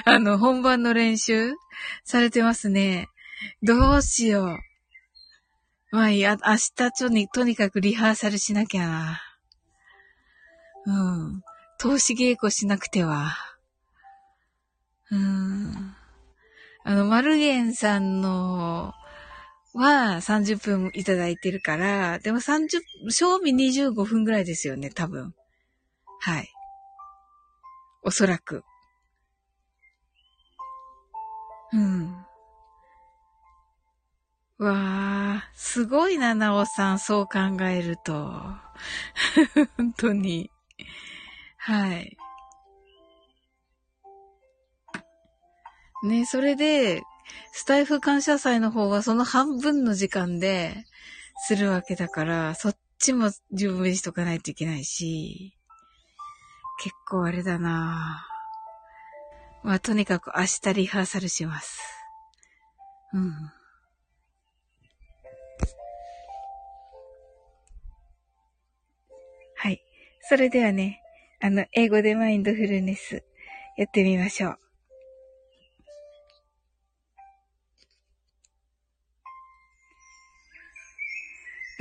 [0.04, 1.54] あの、本番の練習？
[2.04, 3.08] されてますね。
[3.62, 4.58] どうしよう。
[5.92, 9.20] まあいいや、明日ちょに、とにかくリハーサルしなきゃな。
[10.86, 10.92] う
[11.36, 11.42] ん。
[11.78, 13.34] 投資稽古しなくては。
[15.10, 15.94] うん。
[16.84, 18.92] あの、マルゲンさんの、
[19.74, 25.34] は30分いただいてるから、でも30、賞味25分ぐらいですよね、多分。
[26.20, 26.48] はい。
[28.02, 28.64] おそらく。
[31.72, 32.26] うん。
[34.58, 34.74] わ
[35.38, 38.12] あ、すごいな、なおさん、そう考えると。
[39.76, 40.50] 本当に。
[41.56, 42.16] はい。
[46.04, 47.02] ね、それで、
[47.52, 50.86] スタイフ感謝祭の方はその半分の時間で
[51.46, 55.54] するわけだから、そっちも準備しとかないといけないし、
[56.82, 58.26] 結構あれだな
[59.62, 61.80] まあ、とにかく明日リハーサルします。
[63.12, 63.32] うん。
[69.54, 69.80] はい。
[70.22, 71.00] それではね、
[71.40, 73.22] あの、英語でマインドフルネス
[73.76, 74.61] やってみましょう。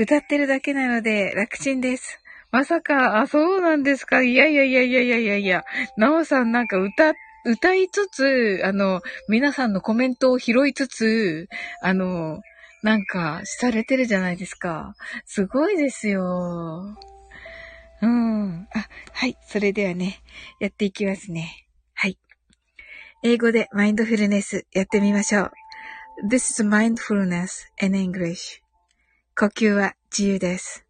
[0.01, 2.17] 歌ってるだけなので楽ちんです。
[2.51, 4.23] まさか、あ、そうなんですか？
[4.23, 5.63] いやいやいやいやいやいやいや。
[5.95, 7.13] なおさんなんか歌、
[7.45, 11.47] 歌いつつ、あの、皆さんのコメントを拾いつつ、
[11.83, 12.41] あの、
[12.81, 14.95] なんか、されてるじゃないですか。
[15.25, 16.97] すごいですよ。
[18.01, 18.67] うん。
[18.73, 19.37] あ、はい。
[19.47, 20.23] それではね、
[20.59, 21.67] やっていきますね。
[21.93, 22.17] はい。
[23.23, 25.51] 英語でマインドフルネスやってみましょう。
[26.27, 28.61] This is mindfulness in English.
[29.41, 30.85] 呼吸は自由です。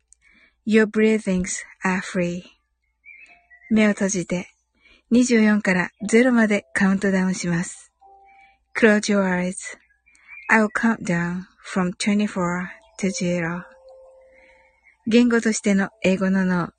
[0.67, 2.41] Your breathings are free.
[3.69, 4.49] 目を閉じて
[5.13, 7.93] 24から0までカウントダウンします。
[8.77, 12.67] Close your eyes.I'll count down from 24
[12.99, 13.63] to 0.
[15.07, 16.71] 言語としての英語の脳、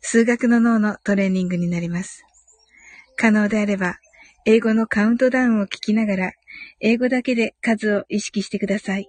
[0.00, 2.24] 数学の脳のトレーニングになります。
[3.16, 4.00] 可能であれば、
[4.46, 6.32] 英語のカウントダウンを聞きながら、
[6.80, 9.08] 英語だけで数を意識してください。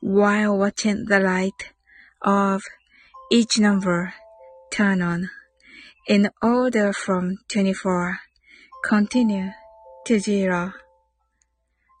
[0.00, 1.72] while watching the light
[2.22, 2.62] of
[3.30, 4.14] each number
[4.70, 5.30] turn on
[6.06, 8.18] in order from 24
[8.84, 9.50] continue
[10.04, 10.72] to zero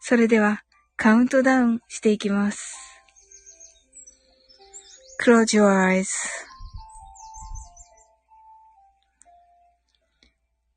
[0.00, 0.62] それでは
[0.96, 2.76] カウントダウンしていきます。
[5.24, 6.08] Close your eyes.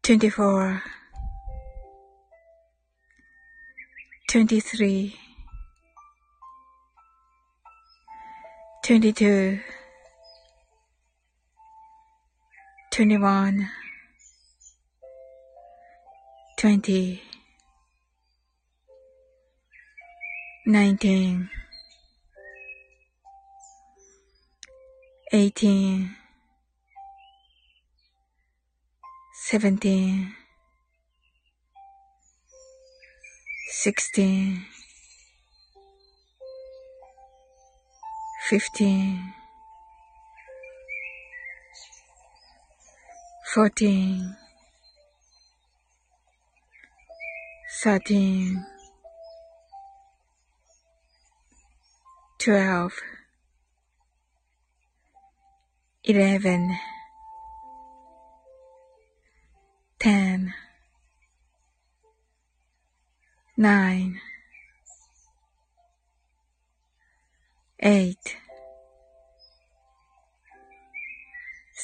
[0.04, 0.80] 24
[4.30, 5.21] 23
[8.83, 9.61] 22
[12.91, 13.71] 21
[16.57, 17.23] 20
[20.67, 21.49] 19
[25.33, 26.17] 18
[29.49, 30.35] 17
[33.71, 34.72] 16
[38.53, 39.33] 15
[43.55, 44.37] 14
[47.83, 48.67] 13
[52.39, 52.93] 12
[56.05, 56.79] 11
[59.99, 60.53] 10
[63.57, 64.21] 9
[67.83, 68.42] 8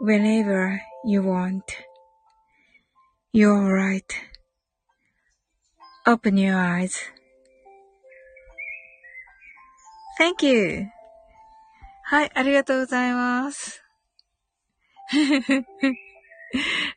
[0.00, 1.64] whenever you want.
[3.32, 4.12] You're right.
[6.06, 6.96] Open your eyes.
[10.18, 10.88] Thank you.
[12.04, 13.84] はい、ありがとうございます。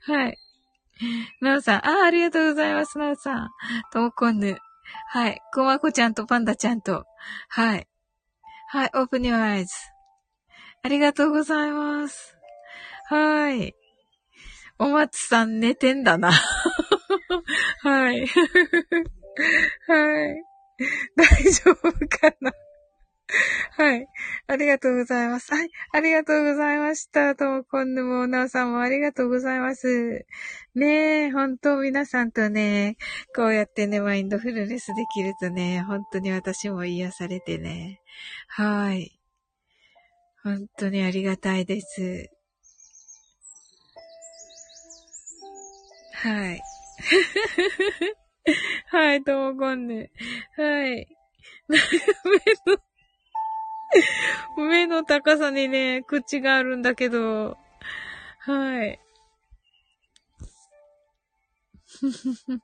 [0.07, 0.37] はい。
[1.41, 3.49] なおさん、ああ、ありがとうございます、なおさん。
[3.91, 4.57] ともこんぬ。
[5.07, 5.41] はい。
[5.53, 7.05] こまこちゃんとパンダちゃんと。
[7.49, 7.87] はい。
[8.69, 9.67] はい、open your eyes.
[10.83, 12.40] ありがとうございます。
[13.11, 13.75] はい。
[14.79, 16.31] お松さん寝てんだな。
[17.83, 18.25] はい。
[18.25, 20.43] はい。
[21.17, 22.53] 大丈夫かな
[23.71, 24.07] はい。
[24.47, 25.53] ありがとうございます。
[25.53, 25.69] はい。
[25.91, 27.35] ありがとうございました。
[27.35, 30.25] ともこんぬも、なおさんもありがとうございます。
[30.73, 32.95] ねえ、本当皆さんとね、
[33.35, 37.99] こうやってね、マインドフルネスできるとね、本当に私も癒されてね。
[38.47, 39.19] はい。
[40.43, 42.29] 本当にありがたいです。
[46.21, 46.61] はい。
[48.91, 50.11] はい、ともこんぬ。
[50.55, 51.07] はい。
[51.67, 51.77] 目
[54.57, 57.57] の 目の高さにね、口があるんだけど、
[58.39, 58.99] はい。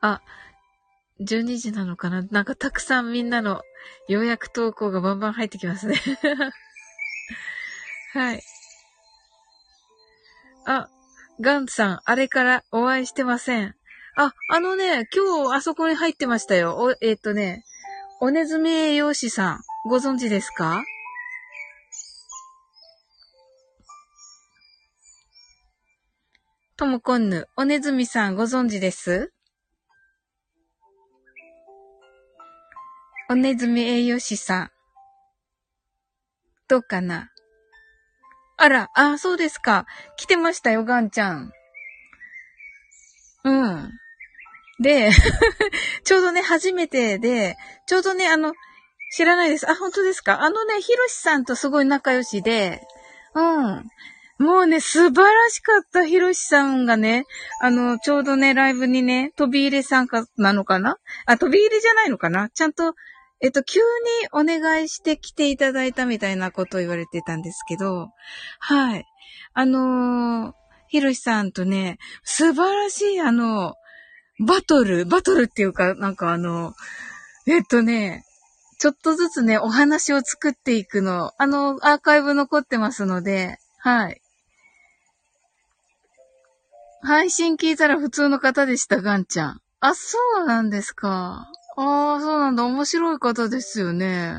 [0.00, 0.22] あ、
[1.20, 2.22] 12時なのかな？
[2.22, 3.62] なんかたくさんみんなの
[4.08, 5.96] 予約投稿がバンバン入ってきますね
[8.12, 8.42] はい。
[10.66, 10.88] あ、
[11.40, 13.74] ガンさん、あれからお会いしてません。
[14.16, 16.76] あ、あのね、今日あそこに入ってましたよ。
[16.76, 17.64] お、えっ、ー、とね、
[18.20, 20.84] おねずみ栄養士さん、ご存知ですか？
[26.76, 29.32] ともこんぬ、おねずみさんご存知です？
[33.30, 34.70] おねずみ栄養士さん。
[36.68, 37.31] どうかな？
[38.62, 39.86] あら、あ、そうですか。
[40.16, 41.50] 来てましたよ、ガンちゃん。
[43.42, 43.90] うん。
[44.78, 45.10] で、
[46.04, 47.56] ちょうどね、初めてで、
[47.88, 48.54] ちょうどね、あの、
[49.16, 49.68] 知らないです。
[49.68, 52.80] あ、本当ですかあのね、ひろしさんとすごい仲良しで、
[53.34, 53.84] うん。
[54.38, 57.24] もうね、素晴らしかった、ひろしさんがね、
[57.60, 62.94] あの、ちょうどね、ライブにね、飛び入れ参加なのかなあ、飛び入れじゃないのかなちゃんと、
[63.42, 63.84] えっと、急に
[64.32, 68.10] お願いして来ていただいたみたいなことを言われてたんですけど、
[68.60, 69.04] はい。
[69.52, 70.52] あのー、
[70.86, 73.74] ひろしさんとね、素晴らしい、あの、
[74.46, 76.72] バトル、バトルっていうか、なんかあの、
[77.46, 78.24] えっとね、
[78.78, 84.20] ちょっとずつね、お話を作っていくの、あの、アーカイブ残ってますので、はい。
[87.02, 89.60] 配信聞いたら普通の方でした、ガンちゃん。
[89.80, 91.48] あ、そうなんですか。
[91.76, 92.64] ああ、そうなんだ。
[92.64, 94.34] 面白い方ですよね。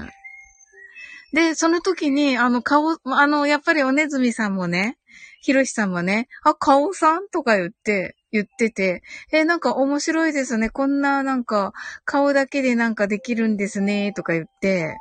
[1.33, 4.97] で、その時に、あの、顔、あの、やっぱりおねずみさんもね、
[5.41, 7.27] ひろしさんもね、あ、顔さん？
[7.29, 10.69] とか言って、言ってて、え、なんか面白いですね。
[10.69, 11.73] こんななんか
[12.05, 14.97] 顔だけでなんかできるんですね、とか言って。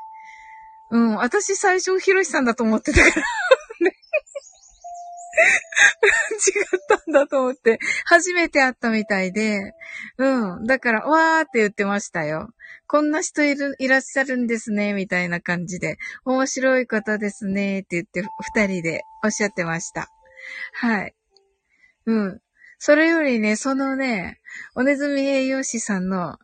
[0.91, 3.27] うん、私最初ひろしさんだと思ってたから
[6.49, 9.75] 違ったんだと思って、初めて会ったみたいで、
[10.19, 10.65] うん。
[10.65, 12.51] だから、わーって言ってましたよ。
[12.87, 18.23] こんな人いる、いらっしゃるんですね、みたいな感じで、面白い方ですね、って言って、
[18.55, 20.09] 二人でおっしゃってました。
[20.75, 21.15] はい。
[22.07, 22.41] うん。
[22.79, 24.41] それよりね、そのね、
[24.75, 26.37] おねずみ栄養士さんの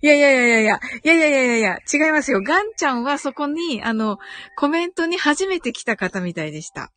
[0.00, 2.40] いやいやいやいやいや、いやいやいやいや違いますよ。
[2.42, 4.18] ガンちゃんはそこに、あの、
[4.56, 6.92] コメントに初めて来た方みたいでした。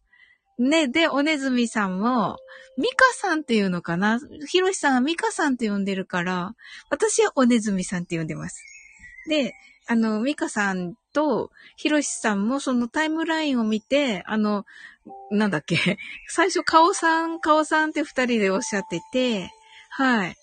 [0.60, 2.38] ね、で、おねずみさんも、
[2.78, 4.20] ミカさんっていうのかな？
[4.48, 6.56] ひろしさんがミカさんって呼んでるから、
[6.90, 8.64] 私はおねずみさんって呼んでます。
[9.28, 9.54] で、
[9.88, 14.66] あの、ミカさんと、ひろしさんもそのタイムラインを見て、あの、
[15.32, 15.98] なんだっけ、
[16.30, 19.50] 最初、カオさん、カオさんって二人でおっしゃってて、
[19.90, 20.38] はい。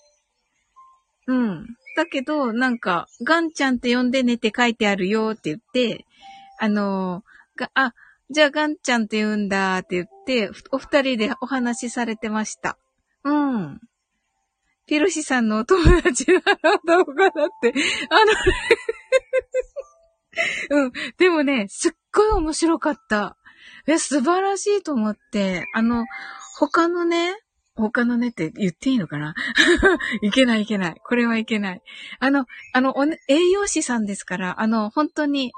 [1.26, 1.66] うん。
[1.96, 6.04] だけど、なんか、ガンちゃんって呼んでねって書いてあるよって言って、
[6.58, 7.24] あの、
[7.56, 7.94] が、あ、
[8.30, 12.76] じゃあガンちゃんって言うんだって言って、お二人でお話しされてました。
[13.24, 13.80] うん。
[14.86, 17.72] ピロシさんのお友達なのどうかなって、
[18.10, 18.14] あ
[20.76, 20.92] の うん。
[21.18, 23.36] でもね、すっごい面白かった。
[23.86, 26.04] え、素晴らしいと思って、あの、
[26.58, 27.34] 他のね、
[27.78, 29.34] 他のねって言っていいのかな？
[30.20, 31.00] いけないいけない。
[31.04, 31.82] これはいけない。
[32.18, 32.94] あの、あの、
[33.28, 35.52] 栄養士さんですから、あの、本当に、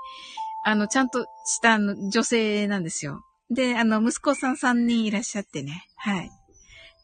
[0.65, 3.23] あの、ちゃんとした女性なんですよ。
[3.51, 5.85] で、あの、息子さん3人いらっしゃってね。
[5.97, 6.31] はい。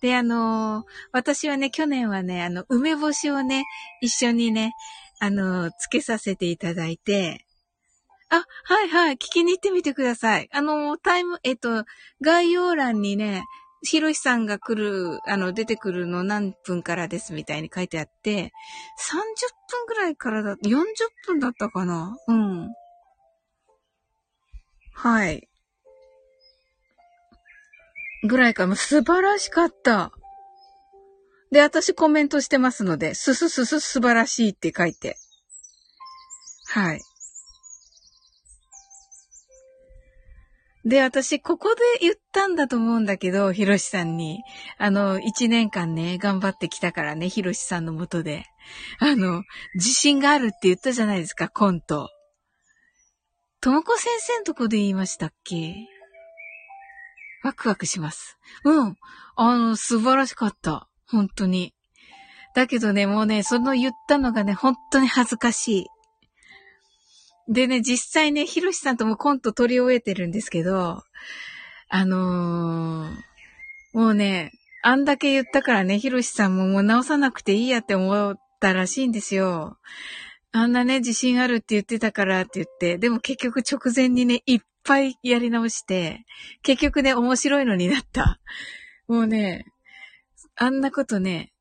[0.00, 3.64] で、あの私はね、去年はね、あの、梅干しをね、
[4.00, 4.72] 一緒にね、
[5.18, 7.46] あのつけさせていただいて、
[8.28, 9.14] あ、はいはい。
[9.14, 10.48] 聞きに行ってみてください。
[10.52, 11.84] あの、タイム、えっと、
[12.20, 13.44] 概要欄にね、
[13.82, 18.46] ひろしさんが来る、あの、出てくるの何分からですみたいに書いてあって、30
[19.70, 20.84] 分ぐらいからだ、40
[21.26, 22.55] 分だったかなうん。
[24.96, 25.46] はい。
[28.26, 28.74] ぐらいかも。
[28.74, 30.10] 素晴らしかった。
[31.52, 35.16] で、私コメントしてますので、すすすす素晴らしいって書いて。
[36.68, 37.00] はい。
[40.86, 44.40] で、私、ここで言ったんだと思うんだけど、ひろしさんに。
[44.78, 48.46] あの、一年間ね、頑張ってきたからね、ひろしさんのもとで。
[49.00, 49.42] あの、
[49.74, 52.08] 自信があるって言ったじゃないですか、コント。
[53.60, 55.74] ともこ先生のとこで言いましたっけ？
[57.42, 58.38] ワクワクします。
[58.64, 58.96] うん。
[59.36, 60.88] あの、素晴らしかった。
[61.08, 61.74] 本当に。
[62.54, 65.86] だけどね、もうね、その言ったのがね、本当に恥ずかし
[67.48, 67.52] い。
[67.52, 71.02] でね、実際ね、ひろしさんともコント撮り終えてるんですけど、
[71.88, 73.16] あのー、
[73.92, 74.52] もうね、
[74.82, 79.76] あんだけ言ったからね、ひろしさんももう直さなくていいやって思ったらしいんですよ。
[80.58, 86.24] あんなね、自信あるって言ってたからって言って、でも結局直前にね、いっぱいやり直して、
[86.62, 88.40] 結局ね、面白いのになった。
[89.06, 89.66] もうね、
[90.56, 91.52] あんなことね、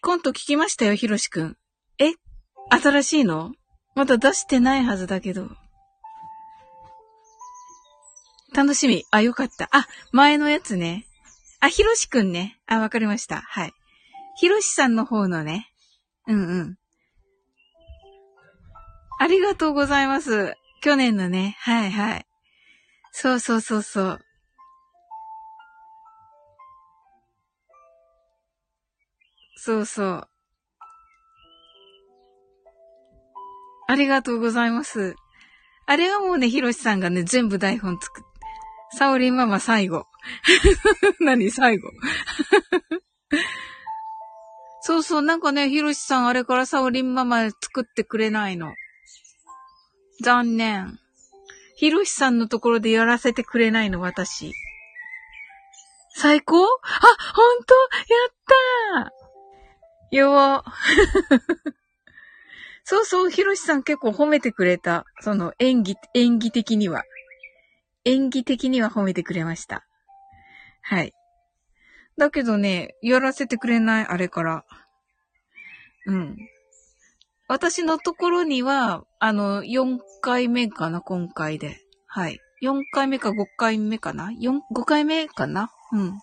[0.00, 1.56] コント聞きましたよ、ひろしくん。
[2.00, 2.14] え？
[2.70, 3.52] 新しいの？
[3.94, 5.48] まだ出してないはずだけど。
[8.52, 9.04] 楽しみ。
[9.12, 9.68] あ、よかった。
[9.70, 11.06] あ、前のやつね。
[11.60, 12.58] あ、ひろしくんね。
[12.66, 13.40] あ、わかりました。
[13.40, 13.72] はい。
[14.34, 15.68] ひろしさんの方のね。
[16.26, 16.76] うんうん。
[19.22, 20.54] ありがとうございます。
[20.82, 21.56] 去年のね。
[21.60, 22.26] はいはい。
[23.12, 24.20] そうそうそうそう。
[29.54, 30.28] そうそう。
[33.86, 35.14] ありがとうございます。
[35.86, 38.24] あれはもうね、ひろしさんがね、全部台本作っ、
[38.98, 40.06] サオリンママ最後。
[41.20, 41.90] 何最後？
[44.82, 48.74] そうそう、なんかね、ひろしさんあれからサオリンママ作ってくれないの。
[50.22, 50.98] 残念。
[51.74, 54.54] ひろしさんのところでやらせてくれないの、私。
[56.14, 56.64] 最高？
[56.64, 56.68] あ、
[57.34, 58.34] ほんとやっ
[59.02, 60.62] たーよー。
[62.84, 65.06] そうそう、ひろしさん結構褒めてくれた。
[65.20, 67.04] その演技、演技的には。
[68.04, 69.84] 演技的には褒めてくれました。
[70.82, 71.12] はい。
[72.16, 74.64] だけどね、やらせてくれない、あれから。
[76.06, 76.36] うん。
[77.48, 81.80] 私のところには、あの、4回目かな、今回で。
[82.06, 82.40] はい。
[82.62, 85.70] 4回目か5回目かな ?4、5回目かな？
[85.92, 86.18] うん。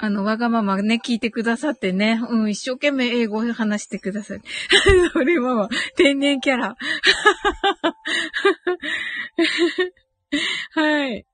[0.00, 2.20] あの、わがままね、聞いてくださってね。
[2.28, 4.40] うん、一生懸命英語を話してください。
[5.12, 6.76] それは、天然キャラ。
[10.70, 11.26] はい。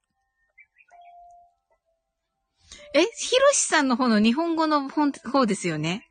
[2.94, 6.08] え、ひろしさんの方の日本語の方ですよね？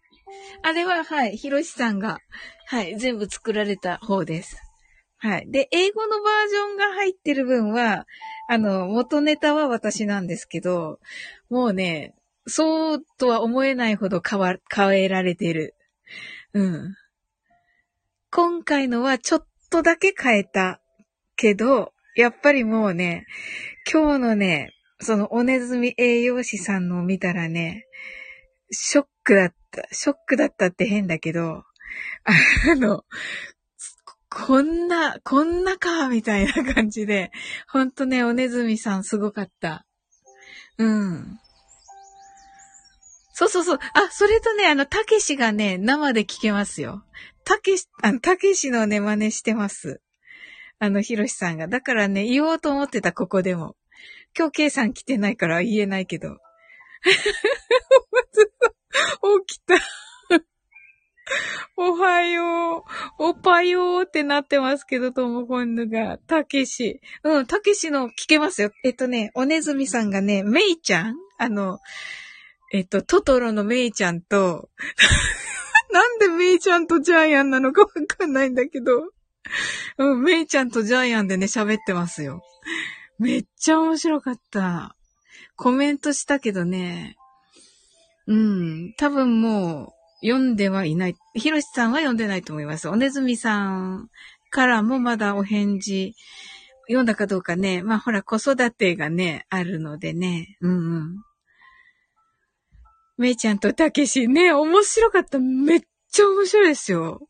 [0.61, 2.19] あれは、はい、ひろしさんが、
[2.67, 4.57] はい、全部作られた方です。
[5.17, 5.49] はい。
[5.49, 8.05] で、英語のバージョンが入ってる分は、
[8.49, 10.99] あの、元ネタは私なんですけど、
[11.49, 12.13] もうね、
[12.45, 15.75] そうとは思えないほど変わ、変えられてる。
[16.53, 16.95] うん。
[18.31, 20.81] 今回のはちょっとだけ変えた
[21.36, 23.25] けど、やっぱりもうね、
[23.91, 27.86] 今日のね、そのおねずみ栄養士さんのを見たらね、
[28.71, 29.88] ショックだった。
[29.91, 31.63] ショックだったって変だけど、
[32.24, 33.03] あの、
[34.30, 37.32] こんな、こんなか、みたいな感じで、
[37.67, 39.86] ほんとね、おねずみさんすごかった。
[40.78, 41.39] うん。
[43.34, 43.80] そうそうそう。
[43.93, 47.03] あ、それとね、あの、たけしがね、生で聞けますよ。
[47.45, 50.01] たけし、あの、たけしのね、真似してます。
[50.80, 51.67] あの、ひろしさんが。
[51.67, 53.76] だからね、言おうと思ってた、ここでも。
[54.38, 56.38] 今日、ケイさん来てないから言えないけど。
[59.47, 59.75] 起きた。
[61.77, 63.23] おはよう。
[63.29, 66.17] おぱようってなってますけど、ともこんぬが。
[66.17, 67.01] たけし。
[67.23, 68.71] うん、たけしの聞けますよ。
[68.83, 71.15] えっとね、おねずみさんがね、めいちゃん？
[71.39, 71.79] あの、
[72.73, 74.69] えっと、トトロのメイちゃんと、
[75.91, 79.09] なんでメイちゃんとジャイアンなのかわかんないんだけど、
[79.99, 82.41] うん、メイちゃんとジャイアンでね、喋ってますよ。
[83.19, 84.95] めっちゃ面白かった。
[85.55, 87.15] コメントしたけどね、
[88.28, 91.15] うん、多分もう、読んではいない。
[91.36, 92.88] ひろしさんは読んでないと思います。
[92.88, 94.09] おねずみさん
[94.49, 96.15] からもまだお返事、
[96.88, 97.82] 読んだかどうかね。
[97.84, 100.57] まあほら、子育てがね、あるのでね。
[100.61, 101.15] うんうん。
[103.17, 105.39] めいちゃんとたけしね、面白かった。
[105.39, 107.28] めっちゃ面白いですよ。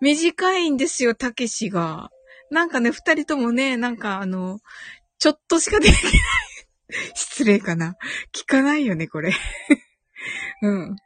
[0.00, 2.10] 短いんですよ、たけしが。
[2.50, 4.60] なんかね、二人ともね、なんかあの、
[5.18, 6.02] ちょっとしかできない。
[7.14, 7.96] 失礼かな。
[8.34, 9.32] 聞かないよね、これ。
[10.62, 10.96] うん。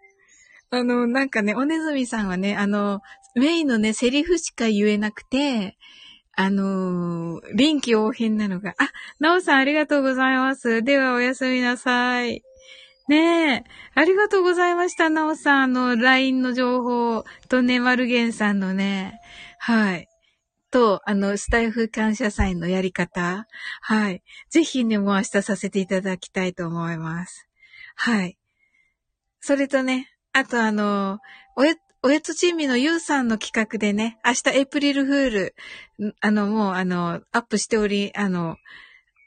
[0.71, 3.01] あの、なんかね、おねずみさんはね、あの、
[3.35, 5.77] メインのね、セリフしか言えなくて、
[6.39, 8.91] あのー、臨機応変なのが、あ、
[9.21, 10.83] なおさんありがとうございます。
[10.83, 12.43] ではおやすみなさい。
[13.09, 13.65] ねえ。
[13.95, 15.63] ありがとうございました、なおさん。
[15.63, 19.21] あの、LINE の情報とね、マルゲンさんのね、
[19.59, 20.09] はい。
[20.71, 23.47] と、あの、スタイフ感謝祭のやり方。
[23.81, 24.23] はい。
[24.51, 27.49] ぜひね、もう明日させていただきたいと思います。
[27.95, 28.37] はい。
[29.47, 31.21] それとね、あとあの、
[31.55, 35.55] おや、おやつチームのゆうさんの企画でね、明日エイプリルフール、
[36.21, 38.57] あの、もうあの、アップしており、あの、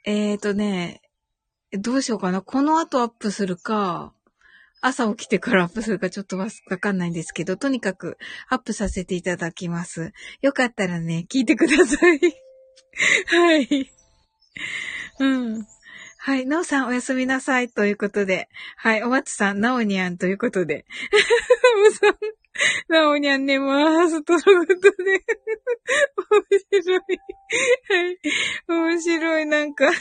[0.04, 1.00] えっ、ー、とね、
[1.72, 2.42] どうしようかな。
[2.42, 4.14] この後アップするか、
[4.82, 6.50] 朝起きてからアップするかちょっとわ
[6.82, 8.18] かんないんですけど、とにかく
[8.50, 10.12] アップさせていただきます。
[10.42, 12.20] よかったらね、聞いてください。
[13.26, 13.90] はい。
[15.20, 15.26] う
[15.60, 15.68] ん。
[16.22, 16.46] はい。
[16.46, 17.70] なおさんおやすみなさい。
[17.70, 18.50] ということで。
[18.76, 19.04] はい。
[19.04, 20.86] おまつさん、なおにゃんということで。
[22.90, 24.22] なおにゃん寝ます。
[24.24, 25.24] とのことで。
[26.28, 27.00] 面白い。
[27.00, 28.20] はい。
[28.68, 29.90] 面白い、なんか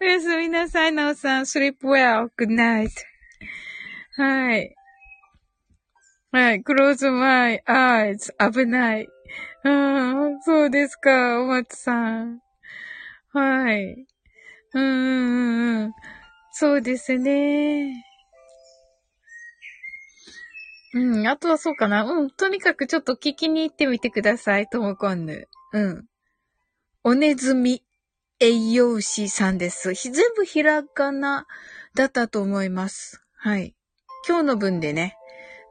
[0.00, 1.42] おやすみなさい、なおさん。
[1.42, 2.30] sleep well.
[2.36, 2.90] good night.
[4.16, 4.74] はい。
[6.32, 6.62] はい。
[6.62, 8.32] close my eyes.
[8.52, 9.08] 危ない。
[9.62, 12.40] ああ、そうですか、お松さん。
[13.32, 14.06] はい。
[14.74, 14.88] うんう
[15.80, 15.92] んうん。
[16.52, 18.04] そうですね。
[20.92, 22.04] うん、あとはそうかな。
[22.04, 25.48] うん、とにかくちょっと聞きに行ってみてください、ともこんぬ。
[25.72, 26.06] うん。
[27.04, 27.84] おねずみ。
[28.42, 29.92] 栄養士さんです。
[29.92, 31.46] 全部ひらがな
[31.94, 33.22] だったと思います。
[33.36, 33.74] はい。
[34.26, 35.14] 今日の分でね、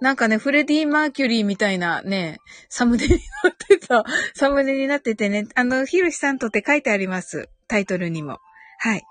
[0.01, 2.37] なんかね、フレディ・マーキュリーみたいなね、
[2.69, 4.03] サムネになっ てた、
[4.33, 7.49] サムネになっててね、あの、ヒロシさんとって書いてあります。
[7.67, 8.39] タイトルにも。
[8.79, 9.03] はい。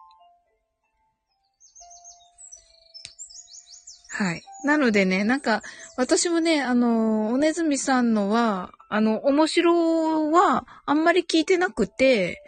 [4.10, 4.42] はい。
[4.64, 5.62] なのでね、なんか、
[5.96, 12.42] 私もね、あの、おねずみさんのは、あの、面白は、あんまり聞いてなくて、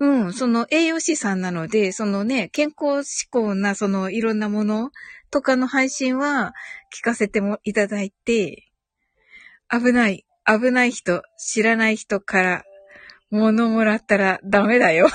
[0.00, 4.90] うん、その栄養士さんなので、そのね、健康志向な、そのいろんなもの
[5.30, 6.52] とかの配信は
[6.92, 8.72] 聞かせてもいただいて、
[9.70, 12.64] 危ない、危ない人、知らない人から
[13.30, 15.08] 物もらったらダメだよ。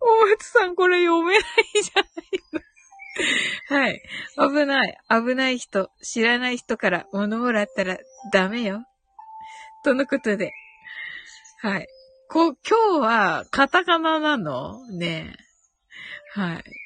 [0.00, 1.44] お松さんこれ読めない
[1.82, 2.06] じゃない
[2.52, 2.60] の。
[3.68, 4.02] はい。
[4.36, 4.98] 危ない。
[5.08, 7.98] 危ない人、知らない人から物もらったら
[8.32, 8.84] ダメよ。
[9.84, 10.52] とのことで。
[11.60, 11.86] はい。
[12.28, 14.86] こう、今日はカタカナなの？
[14.90, 15.34] ね
[16.34, 16.81] はい。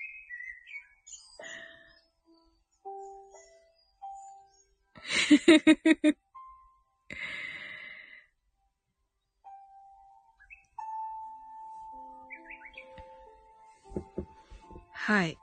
[14.92, 15.38] はい。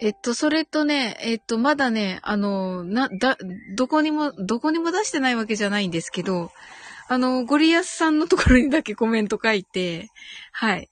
[0.00, 3.38] えっと、それとね、えっと、まだね、あの、な、だ、
[3.76, 6.50] どこにも、どこにも出してないわけじゃないんですけど、
[7.08, 10.08] あの、ゴリアスさんのところにだけコメント書いて、
[10.52, 10.88] はい。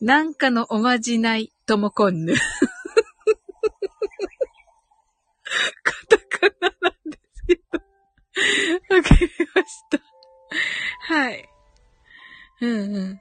[0.00, 2.34] なんかのおまじないともこんぬ。
[5.82, 7.62] カタカナなんですけど。
[8.96, 10.00] わかりました。
[11.14, 11.48] はい。
[12.60, 13.20] うんうん。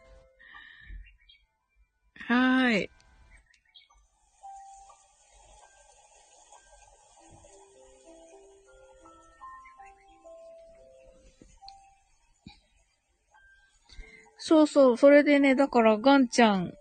[2.28, 2.89] はーい。
[14.50, 16.74] そうそう、それでね、だからガンちゃん、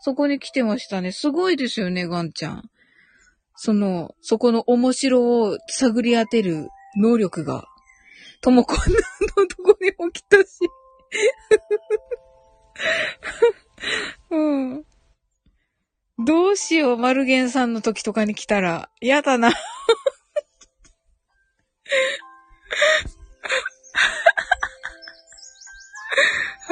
[0.00, 1.10] そこに来てましたね。
[1.10, 2.68] すごいですよね、ガンちゃん。
[3.56, 6.68] その、そこの面白を探り当てる
[6.98, 7.66] 能力が、
[8.42, 8.84] ともこんな
[9.38, 10.44] のとこにも来たし。
[14.28, 14.84] うん。
[16.18, 18.90] どうしよう、マルゲンさんの時とかに来たら。
[19.00, 19.54] やだな。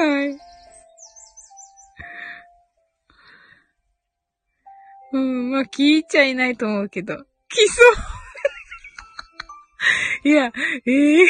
[0.01, 0.35] はい。
[5.13, 7.17] うん、まあ、聞いちゃいないと思うけど。
[7.49, 7.83] 来そ
[10.23, 10.51] う いや、
[10.87, 11.27] ええー、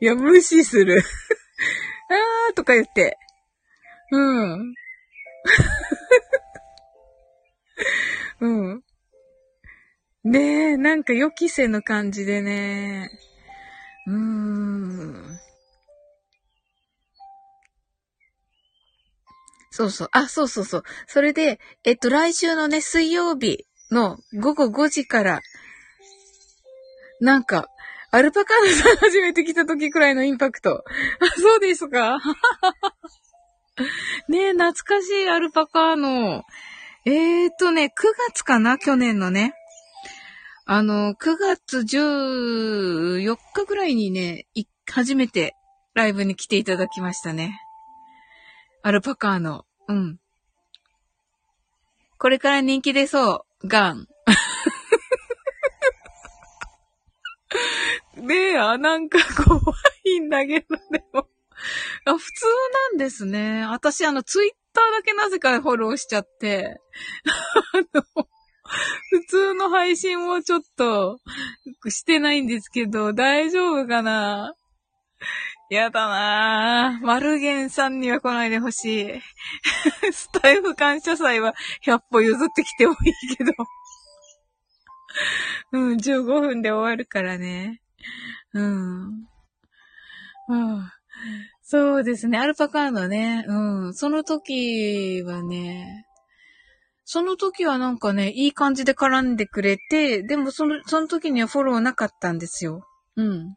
[0.00, 1.02] いや、無視する
[2.08, 3.18] あーとか言って。
[4.10, 4.74] うん。
[8.40, 8.82] うん。
[10.24, 13.10] ねえ、なんか予期せぬ感じでね。
[14.06, 15.21] うーん。
[19.72, 20.08] そうそう。
[20.12, 20.82] あ、そうそうそう。
[21.06, 25.40] それで、えっと、来週のね、水曜日の午後5時から、
[27.20, 27.68] なんか、
[28.10, 30.84] アルパカーナさん初めて来た時くらいのインパクト。
[31.20, 32.18] あ、そうですか？
[34.28, 36.44] ねえ、懐かしいアルパカーノ。
[37.06, 37.90] えーとね、9
[38.28, 38.76] 月かな？
[38.76, 39.54] 去年のね。
[40.66, 44.46] あの、9月14日ぐらいにね、
[44.90, 45.56] 初めて
[45.94, 47.61] ライブに来ていただきましたね。
[48.84, 49.64] アルパカーノ。
[49.86, 50.18] うん。
[52.18, 53.68] これから人気出そう。
[53.68, 54.08] ガン。
[58.16, 59.60] ねえ、あ、なんか怖
[60.04, 61.28] いんだけど、でも。
[62.06, 62.46] あ、普通
[62.90, 63.64] なんですね。
[63.66, 66.80] 私、あの、ツイッターだけなぜかフォローしちゃって、
[67.74, 68.02] あの、
[69.10, 71.20] 普通の配信もちょっと
[71.88, 74.56] してないんですけど、大丈夫かな？
[75.70, 77.06] やだなぁ。
[77.06, 79.22] マルゲンさんには来ないでほしい。
[80.12, 81.54] スタイフ感謝祭は
[81.84, 82.96] 100歩譲ってきてもい
[83.32, 83.52] いけど。
[85.72, 87.80] うん、15分で終わるからね。
[88.52, 89.26] うん。
[90.48, 90.90] うん。
[91.62, 92.38] そうですね。
[92.38, 93.44] アルパカーノね。
[93.48, 93.94] うん。
[93.94, 96.06] その時はね、
[97.04, 102.86] その時はなんかね、いい感じで絡んでくれて、でもその、その時にはフォローなかったんですよ。
[103.16, 103.54] うん。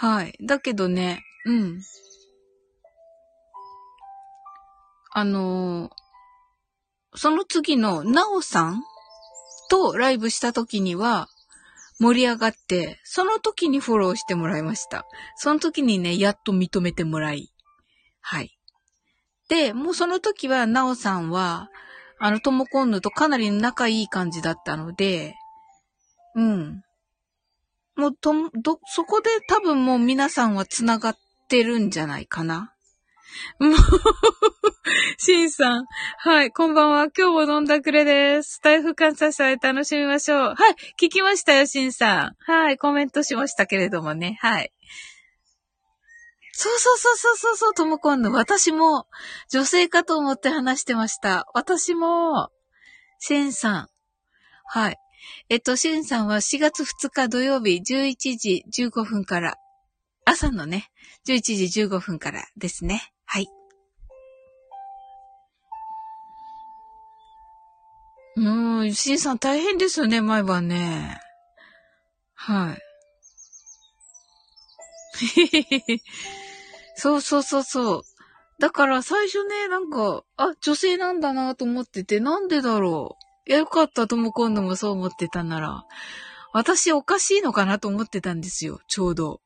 [0.00, 0.34] はい。
[0.40, 1.82] だけどね、うん。
[5.12, 5.90] あのー、
[7.16, 8.82] その次の、なおさん
[9.68, 11.28] とライブした時には、
[11.98, 15.04] 盛り上がって、その時にフォローしてもらいました。
[15.36, 17.52] その時にね、やっと認めてもらい。
[18.22, 18.58] はい。
[19.50, 21.68] で、もうその時は、なおさんは、
[22.18, 25.34] あの、ともこんぬとかなり仲いい感じだったので、
[26.36, 26.82] うん。
[28.00, 31.16] もう、と、ど、そこで多分もう皆さんは繋がっ
[31.48, 32.74] てるんじゃないかな。
[33.58, 33.74] もう、
[35.18, 35.84] シンさん。
[36.16, 37.08] はい、こんばんは。
[37.16, 38.58] 今日も飲んだくれです。
[38.62, 40.38] 台風観察祭楽しみましょう。
[40.40, 40.56] はい、
[40.98, 42.36] 聞きましたよ、シンさん。
[42.50, 44.38] はい、コメントしましたけれどもね。
[44.40, 44.72] はい。
[46.52, 48.32] そうそうそうそうそうそう、ともこんの。
[48.32, 49.06] 私も、
[49.50, 51.46] 女性かと思って話してました。
[51.52, 52.48] 私も、
[53.18, 53.88] シンさん。
[54.64, 54.96] はい。
[55.52, 59.56] えっと、シンさんは4月2日土曜日11時15分から、
[60.24, 60.90] 朝のね、
[61.26, 63.10] 11時15分からですね。
[63.24, 63.48] はい。
[68.36, 71.18] うん、シンさん大変ですよね、毎晩ね。
[72.34, 72.78] はい。
[76.94, 78.02] そうそうそうそう。
[78.60, 83.19] だから最初ね、なんか、あ、女性なんだなと思ってて、なんでだろう。
[83.46, 85.84] いや、よかった、とも今度もそう思ってたなら。
[86.52, 89.40] 私おかしいのかなと思ってたんですよ、ちょうど。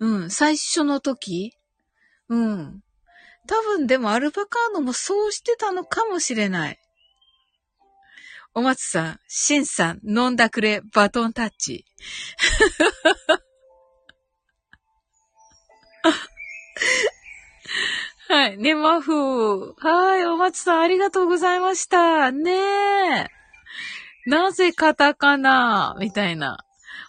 [0.00, 1.52] うん、最初の時
[2.28, 2.82] うん。
[3.46, 6.78] 多分でもアルパカーノもそうしてたのかもしれない。
[8.54, 11.84] お松さん、シンさん、飲んだくれ、バトンタッチ。
[18.30, 18.58] はい。
[18.58, 20.24] ね、マフはい。
[20.24, 22.30] お松さん、ありがとうございました。
[22.30, 23.26] ねえ。
[24.26, 25.96] なぜカタカナ？
[25.98, 26.58] みたいな。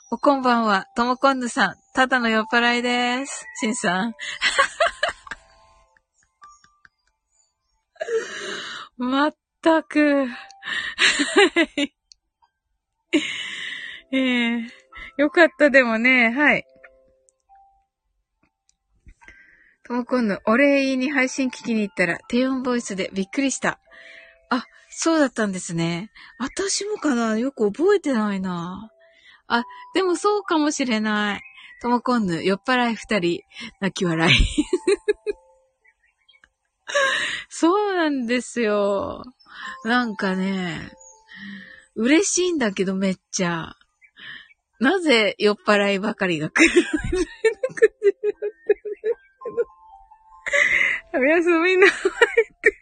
[0.09, 0.87] おこんばんは。
[0.95, 1.75] ともこんぬさん。
[1.93, 3.45] ただの酔っ払いです。
[3.59, 4.15] しんさん。
[8.97, 10.25] まったく。
[14.11, 14.61] ええー、
[15.17, 16.65] よかった、でもね、はい。
[19.91, 23.79] もこんぬ、お礼言いに配信聞きに行ったら、低音ボイスでびっくりした。
[24.49, 26.11] あ、そうだったんですね。
[26.39, 27.37] 私もかな？
[27.37, 28.89] よく覚えてないな。
[29.47, 29.63] あ、
[29.93, 31.41] でもそうかもしれない。
[31.81, 33.41] ともこんぬ、酔っ払い二人、
[33.79, 34.33] 泣き笑い。
[37.49, 39.23] そうなんですよ。
[39.83, 40.91] なんかね、
[41.95, 43.75] 嬉しいんだけどめっちゃ。
[44.79, 46.85] なぜ酔っ払いばかりが来る
[51.13, 52.81] おやすみなさいって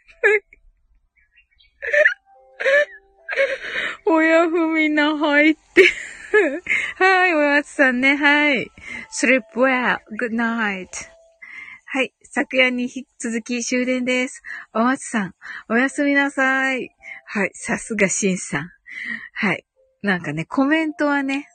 [4.06, 5.84] おやふみなはいって。
[6.96, 8.70] はい、おやつさんね、はい。
[9.12, 10.88] sleep well, good night.
[11.86, 14.42] はい、昨夜に引き続き終電です。
[14.72, 15.34] お松さん、
[15.68, 16.90] おやすみなさい。
[17.26, 18.70] はい、さすがしんさん。
[19.32, 19.64] はい。
[20.02, 21.46] なんかね、コメントはね、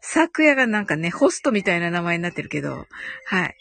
[0.00, 2.86] 昨夜がなんかね、ホストみたいな名前になってるけど、
[3.26, 3.56] はい。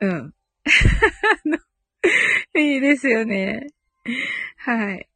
[0.00, 0.34] うん。
[2.58, 3.68] いいですよね。
[4.56, 5.08] はい。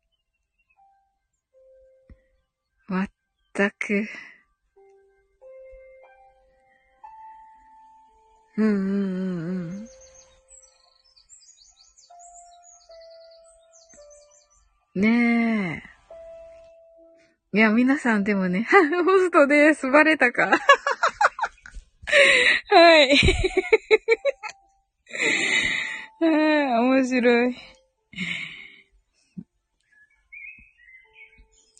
[2.86, 3.10] まっ
[3.52, 4.06] たく。
[8.56, 9.86] うんうんうん
[14.94, 15.02] うん。
[15.02, 15.82] ね
[17.52, 17.56] え。
[17.56, 18.66] いや、皆さんでもね、
[19.04, 19.90] ホストです。
[19.90, 20.50] バレたか。
[22.70, 23.16] はい。
[26.20, 26.30] は い、
[27.00, 27.56] 面白い。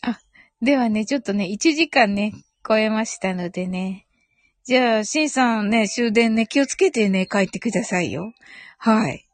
[0.03, 0.19] あ、
[0.63, 2.33] ではね、ちょっとね、1時間ね、
[2.67, 4.07] 超えましたのでね。
[4.65, 8.33] じゃあ、シンさんね、終電ね、気をつけてね、帰ってくださいよ。
[8.79, 9.27] はい。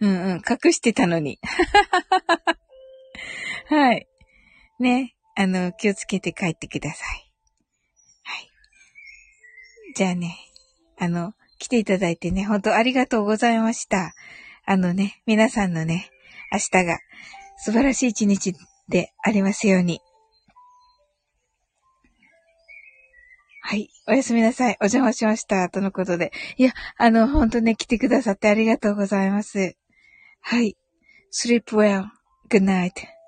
[0.00, 1.38] うんうん、隠してたのに。
[3.68, 4.06] はい。
[4.78, 7.32] ね、あの、気をつけて帰ってください。
[8.22, 8.50] はい。
[9.94, 10.36] じゃあね、
[10.98, 14.14] あの、来ていただいてね、本当ありがとうございました。
[14.64, 16.10] あのね、皆さんのね、
[16.50, 16.98] 明日が
[17.58, 18.54] 素晴らしい一日
[18.88, 20.00] でありますように。
[23.60, 23.90] はい。
[24.08, 24.76] おやすみなさい。
[24.80, 25.68] お邪魔しました。
[25.68, 26.32] とのことで。
[26.56, 29.76] いや、あの、ほんとね、来てくださってありがとうございます。
[30.40, 30.76] はい。
[31.30, 32.06] sleep well.
[32.48, 33.19] Good night.